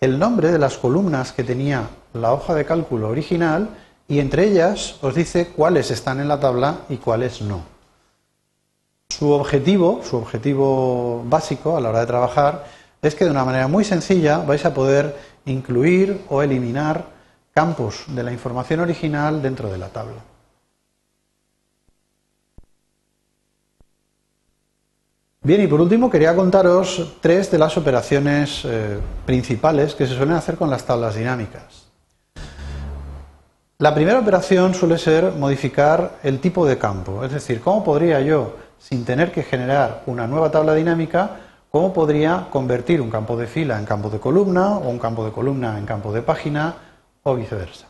el 0.00 0.18
nombre 0.18 0.50
de 0.50 0.58
las 0.58 0.78
columnas 0.78 1.32
que 1.32 1.44
tenía 1.44 1.88
la 2.14 2.32
hoja 2.32 2.54
de 2.54 2.64
cálculo 2.64 3.08
original 3.08 3.68
y 4.08 4.18
entre 4.18 4.44
ellas 4.48 4.96
os 5.02 5.14
dice 5.14 5.48
cuáles 5.48 5.90
están 5.90 6.20
en 6.20 6.28
la 6.28 6.40
tabla 6.40 6.78
y 6.88 6.96
cuáles 6.96 7.42
no. 7.42 7.62
Su 9.08 9.30
objetivo, 9.30 10.00
su 10.02 10.16
objetivo 10.16 11.22
básico 11.26 11.76
a 11.76 11.80
la 11.80 11.90
hora 11.90 12.00
de 12.00 12.06
trabajar 12.06 12.64
es 13.02 13.14
que 13.14 13.24
de 13.24 13.30
una 13.30 13.44
manera 13.44 13.68
muy 13.68 13.84
sencilla 13.84 14.38
vais 14.38 14.64
a 14.64 14.74
poder 14.74 15.16
incluir 15.44 16.22
o 16.28 16.42
eliminar 16.42 17.04
campos 17.52 18.04
de 18.08 18.22
la 18.22 18.32
información 18.32 18.80
original 18.80 19.42
dentro 19.42 19.70
de 19.70 19.78
la 19.78 19.88
tabla. 19.88 20.22
Bien, 25.50 25.62
y 25.62 25.66
por 25.66 25.80
último 25.80 26.08
quería 26.08 26.36
contaros 26.36 27.14
tres 27.20 27.50
de 27.50 27.58
las 27.58 27.76
operaciones 27.76 28.64
eh, 28.64 29.00
principales 29.26 29.96
que 29.96 30.06
se 30.06 30.14
suelen 30.14 30.36
hacer 30.36 30.54
con 30.54 30.70
las 30.70 30.84
tablas 30.84 31.16
dinámicas. 31.16 31.88
La 33.78 33.92
primera 33.92 34.20
operación 34.20 34.74
suele 34.74 34.96
ser 34.96 35.32
modificar 35.32 36.18
el 36.22 36.38
tipo 36.38 36.64
de 36.64 36.78
campo, 36.78 37.24
es 37.24 37.32
decir, 37.32 37.60
cómo 37.60 37.82
podría 37.82 38.20
yo, 38.20 38.58
sin 38.78 39.04
tener 39.04 39.32
que 39.32 39.42
generar 39.42 40.04
una 40.06 40.28
nueva 40.28 40.52
tabla 40.52 40.72
dinámica, 40.72 41.38
¿Cómo 41.68 41.92
podría 41.92 42.46
convertir 42.48 43.00
un 43.00 43.10
campo 43.10 43.36
de 43.36 43.48
fila 43.48 43.76
en 43.78 43.84
campo 43.84 44.08
de 44.08 44.20
columna 44.20 44.78
o 44.78 44.88
un 44.88 45.00
campo 45.00 45.24
de 45.24 45.32
columna 45.32 45.78
en 45.78 45.86
campo 45.86 46.12
de 46.12 46.22
página 46.22 46.74
o 47.24 47.34
viceversa? 47.34 47.86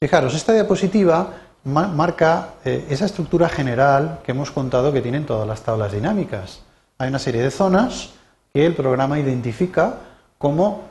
Fijaros, 0.00 0.34
esta 0.34 0.52
diapositiva 0.52 1.30
marca 1.64 2.48
eh, 2.64 2.86
esa 2.90 3.06
estructura 3.06 3.48
general 3.48 4.20
que 4.22 4.32
hemos 4.32 4.50
contado 4.50 4.92
que 4.92 5.00
tienen 5.00 5.24
todas 5.24 5.48
las 5.48 5.62
tablas 5.62 5.92
dinámicas. 5.92 6.60
Hay 7.04 7.10
una 7.10 7.18
serie 7.18 7.42
de 7.42 7.50
zonas 7.50 8.14
que 8.54 8.64
el 8.64 8.74
programa 8.74 9.18
identifica 9.18 9.96
como 10.38 10.84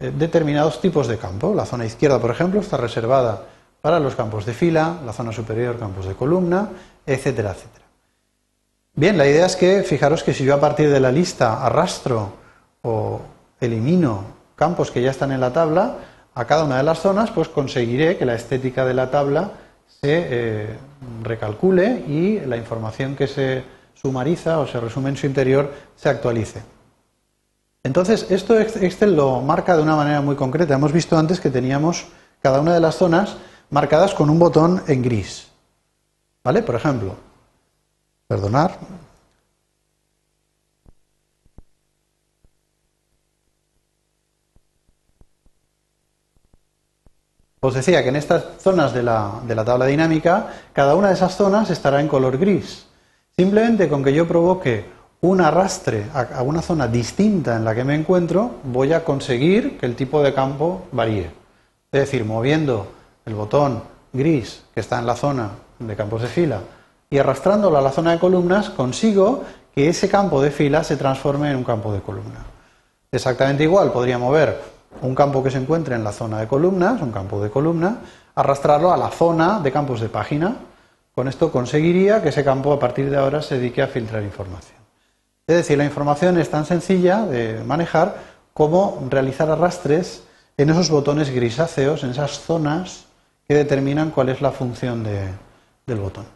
eh, 0.00 0.10
determinados 0.16 0.80
tipos 0.80 1.06
de 1.08 1.18
campo. 1.18 1.54
La 1.54 1.66
zona 1.66 1.84
izquierda, 1.84 2.18
por 2.18 2.30
ejemplo, 2.30 2.58
está 2.58 2.78
reservada 2.78 3.42
para 3.82 4.00
los 4.00 4.14
campos 4.14 4.46
de 4.46 4.54
fila, 4.54 4.96
la 5.04 5.12
zona 5.12 5.30
superior 5.30 5.78
campos 5.78 6.06
de 6.06 6.14
columna, 6.14 6.70
etcétera, 7.04 7.50
etcétera. 7.50 7.84
Bien, 8.94 9.18
la 9.18 9.26
idea 9.26 9.44
es 9.44 9.56
que, 9.56 9.82
fijaros 9.82 10.22
que 10.22 10.32
si 10.32 10.42
yo 10.42 10.54
a 10.54 10.60
partir 10.60 10.88
de 10.90 11.00
la 11.00 11.12
lista 11.12 11.62
arrastro 11.62 12.32
o 12.80 13.20
elimino 13.60 14.24
campos 14.56 14.90
que 14.90 15.02
ya 15.02 15.10
están 15.10 15.32
en 15.32 15.40
la 15.42 15.52
tabla, 15.52 15.96
a 16.34 16.46
cada 16.46 16.64
una 16.64 16.78
de 16.78 16.82
las 16.82 17.00
zonas, 17.00 17.30
pues 17.30 17.48
conseguiré 17.48 18.16
que 18.16 18.24
la 18.24 18.36
estética 18.36 18.86
de 18.86 18.94
la 18.94 19.10
tabla 19.10 19.50
se 19.86 19.98
eh, 20.30 20.76
recalcule 21.22 22.04
y 22.08 22.40
la 22.40 22.56
información 22.56 23.16
que 23.16 23.26
se 23.26 23.77
sumariza 24.00 24.58
o 24.60 24.66
se 24.66 24.80
resume 24.80 25.10
en 25.10 25.16
su 25.16 25.26
interior 25.26 25.72
se 25.96 26.08
actualice. 26.08 26.62
Entonces, 27.82 28.26
esto 28.30 28.58
Excel 28.58 29.16
lo 29.16 29.40
marca 29.40 29.76
de 29.76 29.82
una 29.82 29.96
manera 29.96 30.20
muy 30.20 30.36
concreta. 30.36 30.74
Hemos 30.74 30.92
visto 30.92 31.16
antes 31.16 31.40
que 31.40 31.50
teníamos 31.50 32.06
cada 32.42 32.60
una 32.60 32.74
de 32.74 32.80
las 32.80 32.96
zonas 32.96 33.36
marcadas 33.70 34.14
con 34.14 34.30
un 34.30 34.38
botón 34.38 34.82
en 34.86 35.02
gris. 35.02 35.48
¿Vale? 36.44 36.62
Por 36.62 36.74
ejemplo, 36.74 37.14
Perdonar. 38.26 38.78
Os 47.60 47.74
decía 47.74 48.02
que 48.02 48.10
en 48.10 48.16
estas 48.16 48.44
zonas 48.60 48.92
de 48.92 49.02
la, 49.02 49.40
de 49.46 49.54
la, 49.54 49.64
tabla 49.64 49.86
dinámica, 49.86 50.48
cada 50.72 50.94
una 50.94 51.08
de 51.08 51.14
esas 51.14 51.36
zonas 51.36 51.70
estará 51.70 52.00
en 52.00 52.08
color 52.08 52.38
gris. 52.38 52.87
Simplemente 53.38 53.88
con 53.88 54.02
que 54.02 54.12
yo 54.12 54.26
provoque 54.26 54.84
un 55.20 55.40
arrastre 55.40 56.06
a, 56.12 56.42
una 56.42 56.60
zona 56.60 56.88
distinta 56.88 57.54
en 57.54 57.64
la 57.64 57.72
que 57.72 57.84
me 57.84 57.94
encuentro, 57.94 58.56
voy 58.64 58.92
a 58.92 59.04
conseguir 59.04 59.78
que 59.78 59.86
el 59.86 59.94
tipo 59.94 60.20
de 60.24 60.34
campo 60.34 60.88
varíe. 60.90 61.30
Es 61.92 62.00
decir, 62.00 62.24
moviendo 62.24 62.88
el 63.24 63.36
botón 63.36 63.80
gris 64.12 64.64
que 64.74 64.80
está 64.80 64.98
en 64.98 65.06
la 65.06 65.14
zona 65.14 65.50
de 65.78 65.94
campos 65.94 66.22
de 66.22 66.26
fila 66.26 66.62
y 67.08 67.18
arrastrándolo 67.18 67.78
a 67.78 67.80
la 67.80 67.92
zona 67.92 68.10
de 68.10 68.18
columnas 68.18 68.70
consigo 68.70 69.44
que 69.72 69.88
ese 69.88 70.08
campo 70.08 70.42
de 70.42 70.50
fila 70.50 70.82
se 70.82 70.96
transforme 70.96 71.48
en 71.48 71.58
un 71.58 71.64
campo 71.64 71.92
de 71.92 72.00
columna. 72.00 72.44
Exactamente 73.12 73.62
igual, 73.62 73.92
podría 73.92 74.18
mover 74.18 74.60
un 75.00 75.14
campo 75.14 75.44
que 75.44 75.52
se 75.52 75.58
encuentre 75.58 75.94
en 75.94 76.02
la 76.02 76.10
zona 76.10 76.40
de 76.40 76.48
columnas, 76.48 77.00
un 77.00 77.12
campo 77.12 77.40
de 77.40 77.50
columna, 77.50 77.98
arrastrarlo 78.34 78.92
a 78.92 78.96
la 78.96 79.10
zona 79.10 79.60
de 79.60 79.70
campos 79.70 80.00
de 80.00 80.08
página. 80.08 80.56
Con 81.18 81.26
esto 81.26 81.50
conseguiría 81.50 82.22
que 82.22 82.28
ese 82.28 82.44
campo 82.44 82.72
a 82.72 82.78
partir 82.78 83.10
de 83.10 83.16
ahora 83.16 83.42
se 83.42 83.56
dedique 83.56 83.82
a 83.82 83.88
filtrar 83.88 84.22
información. 84.22 84.78
Es 85.48 85.56
decir, 85.56 85.76
la 85.76 85.84
información 85.84 86.38
es 86.38 86.48
tan 86.48 86.64
sencilla 86.64 87.26
de 87.26 87.64
manejar 87.64 88.18
como 88.54 89.04
realizar 89.10 89.50
arrastres 89.50 90.22
en 90.56 90.70
esos 90.70 90.90
botones 90.90 91.30
grisáceos, 91.30 92.04
en 92.04 92.10
esas 92.10 92.38
zonas 92.38 93.06
que 93.48 93.56
determinan 93.56 94.12
cuál 94.12 94.28
es 94.28 94.40
la 94.40 94.52
función 94.52 95.02
del 95.02 95.98
botón. 95.98 96.26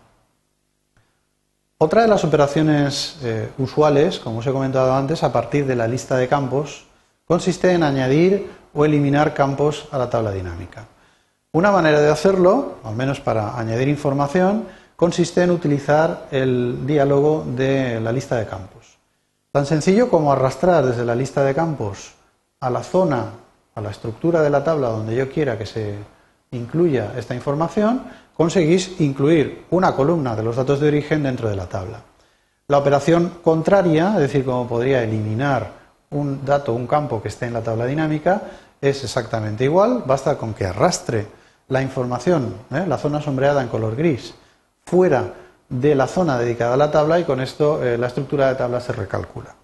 Otra 1.79 2.03
de 2.03 2.09
las 2.09 2.25
operaciones 2.25 3.19
eh, 3.23 3.51
usuales, 3.59 4.19
como 4.19 4.39
os 4.41 4.47
he 4.49 4.51
comentado 4.51 4.93
antes, 4.95 5.23
a 5.23 5.33
partir 5.33 5.65
de 5.65 5.77
la 5.77 5.87
lista 5.87 6.17
de 6.17 6.27
campos, 6.27 6.87
consiste 7.25 7.71
en 7.71 7.85
añadir 7.85 8.51
o 8.75 8.85
eliminar 8.85 9.33
campos 9.33 9.87
a 9.93 9.99
la 9.99 10.11
tabla 10.11 10.33
dinámica. 10.33 10.89
Una 11.55 11.71
manera 11.71 12.01
de 12.01 12.11
hacerlo, 12.11 12.77
al 12.83 12.97
menos 12.97 13.21
para 13.21 13.59
añadir 13.59 13.87
información, 13.87 14.65
consiste 14.97 15.43
en 15.43 15.51
utilizar 15.51 16.29
el 16.31 16.87
diálogo 16.87 17.45
de 17.47 18.01
la 18.01 18.11
lista 18.11 18.37
de 18.37 18.47
campos. 18.47 18.97
Tan 19.51 19.67
sencillo 19.67 20.09
como 20.09 20.33
arrastrar 20.33 20.87
desde 20.87 21.05
la 21.05 21.15
lista 21.15 21.45
de 21.45 21.55
campos 21.55 22.15
a 22.59 22.71
la 22.71 22.83
zona, 22.83 23.33
a 23.75 23.81
la 23.83 23.91
estructura 23.91 24.41
de 24.41 24.49
la 24.49 24.65
tabla 24.65 24.89
donde 24.89 25.15
yo 25.15 25.29
quiera 25.29 25.59
que 25.59 25.67
se 25.67 25.97
incluya 26.53 27.13
esta 27.19 27.35
información, 27.35 28.05
conseguís 28.35 28.99
incluir 29.03 29.67
una 29.73 29.95
columna 29.95 30.35
de 30.35 30.45
los 30.45 30.57
datos 30.57 30.81
de 30.81 30.89
origen 30.89 31.23
dentro 31.23 31.51
de 31.51 31.57
la 31.57 31.67
tabla. 31.67 32.01
La 32.69 32.79
operación 32.79 33.31
contraria, 33.45 34.15
es 34.15 34.21
decir, 34.21 34.47
como 34.47 34.67
podría 34.67 35.03
eliminar 35.03 35.71
un 36.13 36.47
dato, 36.47 36.73
un 36.73 36.87
campo 36.87 37.21
que 37.21 37.29
esté 37.29 37.45
en 37.45 37.53
la 37.53 37.63
tabla 37.63 37.85
dinámica, 37.85 38.41
es 38.81 39.05
exactamente 39.05 39.65
igual, 39.65 40.03
basta 40.07 40.39
con 40.39 40.55
que 40.55 40.65
arrastre 40.65 41.42
la 41.73 41.81
información, 41.81 42.55
¿eh? 42.71 42.85
la 42.87 42.99
zona 42.99 43.23
sombreada 43.23 43.63
en 43.63 43.69
color 43.69 43.97
gris, 43.97 44.35
fuera 44.85 45.33
de 45.71 45.95
la 45.95 46.07
zona 46.07 46.39
dedicada 46.39 46.75
a 46.75 46.77
la 46.77 46.91
tabla 46.91 47.19
y 47.19 47.25
con 47.25 47.41
esto 47.41 47.83
eh, 47.83 47.97
la 47.97 48.09
estructura 48.09 48.49
de 48.49 48.57
tabla 48.57 48.79
se 48.79 48.93
recalcula. 48.93 49.55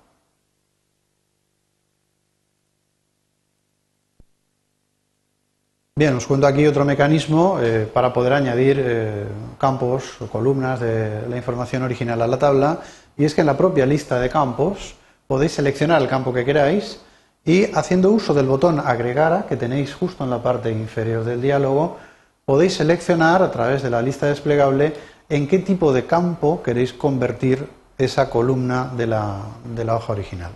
Bien, 5.96 6.14
os 6.14 6.26
cuento 6.26 6.46
aquí 6.46 6.66
otro 6.66 6.86
mecanismo 6.86 7.58
eh, 7.60 7.86
para 7.92 8.12
poder 8.14 8.32
añadir 8.32 9.28
campos 9.58 10.22
o 10.22 10.28
columnas 10.28 10.80
de 10.80 11.28
la 11.28 11.36
información 11.36 11.82
original 11.82 12.22
a 12.22 12.26
la 12.26 12.38
tabla 12.38 12.80
y 13.18 13.26
es 13.26 13.34
que 13.34 13.42
en 13.42 13.48
la 13.48 13.56
propia 13.58 13.84
lista 13.84 14.18
de 14.18 14.30
campos 14.30 14.94
podéis 15.26 15.52
seleccionar 15.52 16.00
el 16.00 16.08
campo 16.08 16.32
que 16.32 16.46
queráis 16.46 17.00
y 17.48 17.64
haciendo 17.74 18.10
uso 18.10 18.34
del 18.34 18.44
botón 18.44 18.78
agregar 18.78 19.46
que 19.48 19.56
tenéis 19.56 19.94
justo 19.94 20.22
en 20.22 20.28
la 20.28 20.42
parte 20.42 20.70
inferior 20.70 21.24
del 21.24 21.40
diálogo 21.40 21.96
podéis 22.44 22.74
seleccionar 22.74 23.42
a 23.42 23.50
través 23.50 23.82
de 23.82 23.88
la 23.88 24.02
lista 24.02 24.26
desplegable 24.26 24.92
en 25.30 25.48
qué 25.48 25.58
tipo 25.58 25.94
de 25.94 26.04
campo 26.04 26.62
queréis 26.62 26.92
convertir 26.92 27.66
esa 27.96 28.28
columna 28.28 28.92
de 28.94 29.06
la, 29.06 29.38
de 29.64 29.82
la 29.82 29.96
hoja 29.96 30.12
original. 30.12 30.50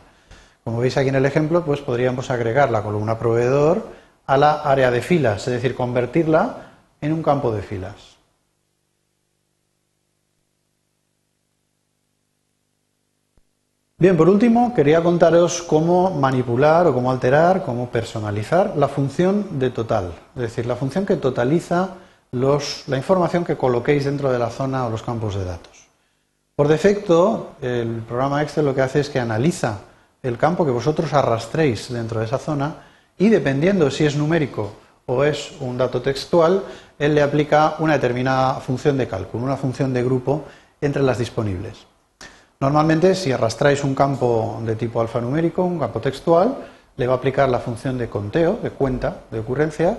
Como 0.65 0.81
veis 0.81 0.99
aquí 0.99 1.09
en 1.09 1.15
el 1.15 1.25
ejemplo, 1.25 1.65
pues 1.65 1.81
podríamos 1.81 2.31
agregar 2.31 2.71
la 2.71 2.83
columna 2.83 3.19
proveedor 3.19 3.87
a 4.27 4.37
la 4.37 4.53
área 4.61 4.91
de 4.91 5.01
filas, 5.01 5.49
es 5.49 5.55
decir, 5.55 5.75
convertirla 5.75 6.73
en 7.01 7.15
un 7.15 7.23
campo 7.23 7.53
de 7.53 7.63
filas. 7.63 8.12
Bien, 14.03 14.17
por 14.17 14.29
último, 14.29 14.75
quería 14.75 15.01
contaros 15.01 15.63
cómo 15.63 16.11
manipular 16.11 16.89
o 16.89 16.93
cómo 16.93 17.13
alterar, 17.13 17.63
cómo 17.63 17.89
personalizar 17.89 18.75
la 18.77 18.89
función 18.89 19.61
de 19.61 19.71
total, 19.71 20.13
es 20.35 20.43
decir, 20.43 20.67
la 20.67 20.75
función 20.75 21.07
que 21.07 21.15
totaliza 21.15 21.91
la 22.33 22.97
información 22.97 23.45
que 23.45 23.57
coloquéis 23.57 24.05
dentro 24.05 24.33
de 24.33 24.41
la 24.41 24.51
zona 24.51 24.87
o 24.87 24.91
los 24.91 25.05
campos 25.05 25.37
de 25.37 25.45
datos. 25.45 25.87
Por 26.57 26.67
defecto, 26.67 27.53
el 27.63 28.03
programa 28.03 28.43
Excel 28.43 28.65
lo 28.65 28.75
que 28.75 28.83
hace 28.83 28.99
es 28.99 29.09
que 29.09 29.21
analiza 29.21 29.83
el 30.21 30.37
campo 30.37 30.65
que 30.65 30.73
vosotros 30.73 31.13
arrastréis 31.13 31.93
dentro 31.93 32.19
de 32.19 32.27
esa 32.27 32.39
zona 32.39 32.75
y 33.19 33.29
dependiendo 33.29 33.89
si 33.89 34.05
es 34.05 34.17
numérico 34.17 34.73
o 35.07 35.23
es 35.23 35.53
un 35.61 35.79
dato 35.79 36.03
textual, 36.03 36.65
él 36.99 37.15
le 37.15 37.23
aplica 37.23 37.77
una 37.79 37.93
determinada 37.93 38.55
función 38.55 38.99
de 38.99 39.07
cálculo, 39.07 39.45
una 39.45 39.57
función 39.57 39.95
de 39.95 40.03
grupo 40.03 40.43
entre 40.81 41.05
las 41.05 41.19
disponibles. 41.19 41.92
Normalmente, 42.63 43.17
si 43.17 43.33
arrastráis 43.33 43.83
un 43.83 43.93
campo 43.93 44.63
de 44.65 44.77
tipo 44.77 45.01
alfanumérico, 45.01 45.65
un 45.65 45.81
campo 45.81 45.99
textual, 45.99 46.55
le 46.97 47.09
va 47.09 47.15
a 47.15 47.17
aplicar 47.17 47.49
la 47.49 47.59
función 47.59 47.99
de 47.99 48.09
conteo, 48.09 48.61
de 48.63 48.71
cuenta 48.71 49.23
de 49.33 49.41
ocurrencias, 49.41 49.99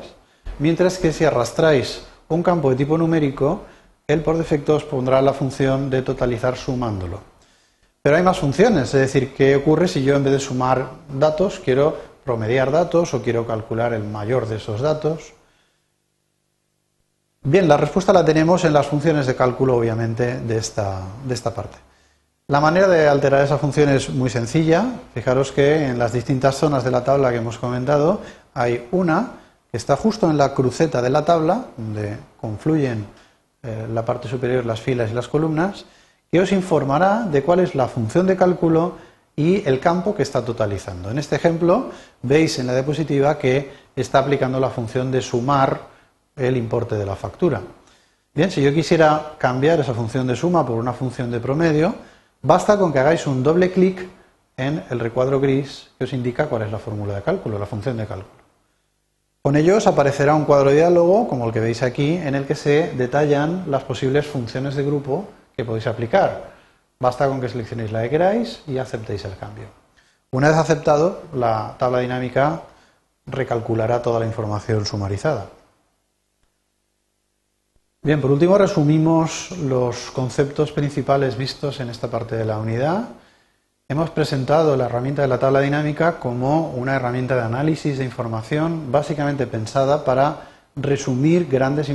mientras 0.60 0.98
que 0.98 1.12
si 1.12 1.26
arrastráis 1.26 2.06
un 2.30 2.42
campo 2.42 2.70
de 2.70 2.78
tipo 2.78 2.98
numérico, 2.98 3.64
él 4.08 4.22
por 4.22 4.38
defecto 4.38 4.76
os 4.78 4.86
pondrá 4.86 5.22
la 5.22 5.34
función 5.34 5.90
de 5.90 6.04
totalizar 6.04 6.56
sumándolo. 6.56 7.20
Pero 8.02 8.16
hay 8.16 8.24
más 8.24 8.40
funciones, 8.40 8.94
es 8.94 9.12
decir, 9.12 9.34
¿qué 9.34 9.58
ocurre 9.58 9.90
si 9.90 10.02
yo 10.02 10.16
en 10.16 10.24
vez 10.24 10.32
de 10.32 10.40
sumar 10.40 10.88
datos 11.12 11.60
quiero 11.60 11.98
promediar 12.24 12.72
datos 12.72 13.14
o 13.14 13.22
quiero 13.22 13.46
calcular 13.46 13.92
el 13.92 14.06
mayor 14.06 14.48
de 14.48 14.56
esos 14.56 14.80
datos? 14.80 15.34
Bien, 17.44 17.68
la 17.68 17.76
respuesta 17.76 18.14
la 18.14 18.24
tenemos 18.24 18.64
en 18.64 18.72
las 18.72 18.88
funciones 18.88 19.28
de 19.28 19.36
cálculo, 19.36 19.76
obviamente, 19.76 20.40
de 20.40 20.58
esta, 20.58 21.02
de 21.26 21.34
esta 21.34 21.54
parte. 21.54 21.92
La 22.50 22.60
manera 22.60 22.90
de 22.90 23.08
alterar 23.08 23.46
esa 23.46 23.58
función 23.58 23.88
es 23.88 24.10
muy 24.10 24.30
sencilla. 24.30 24.86
Fijaros 25.14 25.54
que 25.54 25.86
en 25.86 25.98
las 25.98 26.12
distintas 26.12 26.56
zonas 26.56 26.84
de 26.84 26.92
la 26.92 27.02
tabla 27.02 27.32
que 27.32 27.38
hemos 27.38 27.58
comentado 27.58 28.20
hay 28.54 28.86
una 28.92 29.32
que 29.72 29.78
está 29.78 29.96
justo 29.96 30.30
en 30.30 30.38
la 30.38 30.54
cruceta 30.54 31.02
de 31.02 31.10
la 31.10 31.24
tabla, 31.24 31.68
donde 31.78 32.18
confluyen 32.42 33.06
eh, 33.64 33.88
la 33.90 34.04
parte 34.04 34.28
superior 34.28 34.66
las 34.66 34.82
filas 34.82 35.10
y 35.10 35.14
las 35.14 35.30
columnas, 35.30 35.86
que 36.30 36.42
os 36.42 36.52
informará 36.52 37.22
de 37.24 37.44
cuál 37.44 37.62
es 37.62 37.76
la 37.76 37.88
función 37.88 38.28
de 38.28 38.36
cálculo 38.36 38.98
y 39.38 39.66
el 39.66 39.80
campo 39.80 40.14
que 40.14 40.24
está 40.24 40.44
totalizando. 40.44 41.12
En 41.12 41.20
este 41.20 41.38
ejemplo 41.38 41.92
veis 42.24 42.60
en 42.60 42.68
la 42.68 42.74
diapositiva 42.74 43.40
que 43.40 43.72
está 43.96 44.20
aplicando 44.20 44.60
la 44.60 44.70
función 44.70 45.12
de 45.12 45.22
sumar 45.22 45.88
el 46.36 46.58
importe 46.58 46.96
de 46.96 47.06
la 47.06 47.16
factura. 47.16 47.62
Bien, 48.36 48.52
si 48.52 48.62
yo 48.62 48.74
quisiera 48.74 49.36
cambiar 49.38 49.80
esa 49.80 49.94
función 49.94 50.28
de 50.28 50.36
suma 50.36 50.66
por 50.66 50.76
una 50.76 50.92
función 50.92 51.32
de 51.32 51.40
promedio, 51.40 51.96
Basta 52.46 52.78
con 52.78 52.92
que 52.92 53.00
hagáis 53.00 53.26
un 53.26 53.42
doble 53.42 53.72
clic 53.72 54.06
en 54.58 54.84
el 54.90 55.00
recuadro 55.00 55.40
gris 55.40 55.92
que 55.98 56.04
os 56.04 56.12
indica 56.12 56.48
cuál 56.48 56.64
es 56.64 56.72
la 56.74 56.78
fórmula 56.78 57.16
de 57.16 57.22
cálculo, 57.22 57.58
la 57.58 57.66
función 57.66 57.96
de 57.96 58.06
cálculo. 58.06 58.44
Con 59.42 59.56
ello 59.56 59.78
os 59.78 59.88
aparecerá 59.88 60.36
un 60.36 60.44
cuadro 60.44 60.70
de 60.70 60.76
diálogo, 60.76 61.30
como 61.30 61.46
el 61.46 61.54
que 61.54 61.62
veis 61.62 61.82
aquí, 61.84 62.18
en 62.18 62.36
el 62.36 62.46
que 62.46 62.56
se 62.56 62.92
detallan 62.98 63.64
las 63.72 63.86
posibles 63.86 64.28
funciones 64.28 64.76
de 64.76 64.84
grupo 64.84 65.26
que 65.56 65.64
podéis 65.64 65.88
aplicar. 65.88 66.52
Basta 67.00 67.30
con 67.30 67.40
que 67.40 67.48
seleccionéis 67.48 67.94
la 67.94 68.04
que 68.04 68.10
queráis 68.10 68.62
y 68.68 68.78
aceptéis 68.78 69.24
el 69.24 69.38
cambio. 69.38 69.68
Una 70.32 70.50
vez 70.50 70.58
aceptado, 70.58 71.22
la 71.34 71.76
tabla 71.80 72.00
dinámica 72.00 72.64
recalculará 73.26 74.02
toda 74.02 74.20
la 74.20 74.26
información 74.26 74.86
sumarizada. 74.86 75.46
Bien, 78.06 78.20
por 78.20 78.32
último 78.32 78.58
resumimos 78.58 79.52
los 79.60 80.12
conceptos 80.12 80.74
principales 80.74 81.38
vistos 81.38 81.80
en 81.80 81.90
esta 81.90 82.10
parte 82.10 82.36
de 82.36 82.44
la 82.44 82.60
unidad. 82.60 83.08
Hemos 83.88 84.10
presentado 84.10 84.76
la 84.76 84.88
herramienta 84.88 85.22
de 85.22 85.30
la 85.30 85.40
tabla 85.40 85.62
dinámica 85.62 86.20
como 86.20 86.72
una 86.72 86.98
herramienta 86.98 87.38
de 87.38 87.44
análisis 87.44 87.98
de 87.98 88.04
información 88.04 88.92
básicamente 88.92 89.48
pensada 89.48 90.04
para 90.04 90.50
resumir 90.76 91.48
grandes, 91.48 91.90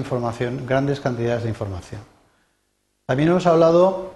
grandes 0.66 1.00
cantidades 1.00 1.42
de 1.42 1.50
información. 1.50 2.00
También 3.04 3.28
hemos 3.28 3.46
hablado 3.46 4.14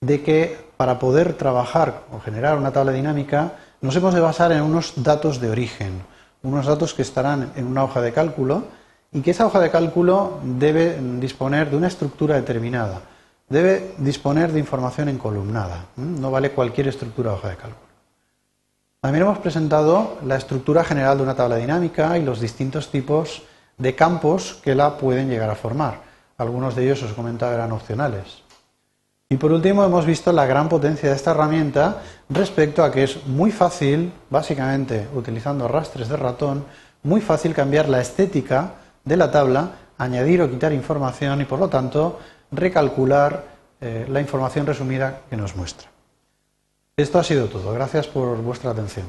de 0.00 0.22
que 0.22 0.56
para 0.78 0.98
poder 0.98 1.34
trabajar 1.34 2.04
o 2.14 2.20
generar 2.20 2.56
una 2.56 2.72
tabla 2.72 2.92
dinámica 2.92 3.58
nos 3.82 3.94
hemos 3.94 4.14
de 4.14 4.20
basar 4.20 4.52
en 4.52 4.62
unos 4.62 4.94
datos 4.96 5.38
de 5.38 5.50
origen, 5.50 6.00
unos 6.42 6.64
datos 6.64 6.94
que 6.94 7.02
estarán 7.02 7.52
en 7.56 7.66
una 7.66 7.84
hoja 7.84 8.00
de 8.00 8.14
cálculo 8.14 8.79
y 9.12 9.20
que 9.22 9.32
esa 9.32 9.46
hoja 9.46 9.60
de 9.60 9.70
cálculo 9.70 10.38
debe 10.42 10.98
disponer 11.18 11.70
de 11.70 11.76
una 11.76 11.88
estructura 11.88 12.36
determinada, 12.36 13.00
debe 13.48 13.94
disponer 13.98 14.52
de 14.52 14.60
información 14.60 15.08
encolumnada, 15.08 15.86
no 15.96 16.30
vale 16.30 16.52
cualquier 16.52 16.88
estructura 16.88 17.30
de 17.30 17.36
hoja 17.36 17.48
de 17.48 17.56
cálculo. 17.56 17.90
También 19.00 19.24
hemos 19.24 19.38
presentado 19.38 20.18
la 20.24 20.36
estructura 20.36 20.84
general 20.84 21.16
de 21.16 21.24
una 21.24 21.34
tabla 21.34 21.56
dinámica 21.56 22.18
y 22.18 22.22
los 22.22 22.38
distintos 22.38 22.90
tipos 22.90 23.42
de 23.78 23.94
campos 23.94 24.58
que 24.62 24.74
la 24.74 24.98
pueden 24.98 25.30
llegar 25.30 25.48
a 25.48 25.54
formar. 25.54 26.02
Algunos 26.36 26.76
de 26.76 26.84
ellos 26.84 27.02
os 27.02 27.12
he 27.12 27.14
comentado 27.14 27.54
eran 27.54 27.72
opcionales. 27.72 28.42
Y 29.30 29.36
por 29.36 29.52
último 29.52 29.84
hemos 29.84 30.04
visto 30.04 30.32
la 30.32 30.44
gran 30.44 30.68
potencia 30.68 31.08
de 31.08 31.16
esta 31.16 31.30
herramienta 31.30 32.02
respecto 32.28 32.84
a 32.84 32.92
que 32.92 33.04
es 33.04 33.26
muy 33.26 33.50
fácil, 33.50 34.12
básicamente 34.28 35.08
utilizando 35.14 35.66
rastres 35.66 36.08
de 36.08 36.16
ratón, 36.16 36.64
muy 37.02 37.20
fácil 37.20 37.54
cambiar 37.54 37.88
la 37.88 38.00
estética 38.00 38.74
de 39.04 39.16
la 39.16 39.30
tabla, 39.30 39.70
añadir 39.98 40.42
o 40.42 40.50
quitar 40.50 40.72
información 40.72 41.40
y 41.40 41.44
por 41.44 41.58
lo 41.58 41.68
tanto 41.68 42.18
recalcular 42.52 43.44
eh, 43.80 44.06
la 44.08 44.20
información 44.20 44.66
resumida 44.66 45.22
que 45.28 45.36
nos 45.36 45.56
muestra. 45.56 45.88
Esto 46.96 47.18
ha 47.18 47.24
sido 47.24 47.46
todo. 47.46 47.72
Gracias 47.72 48.06
por 48.06 48.36
vuestra 48.42 48.72
atención. 48.72 49.06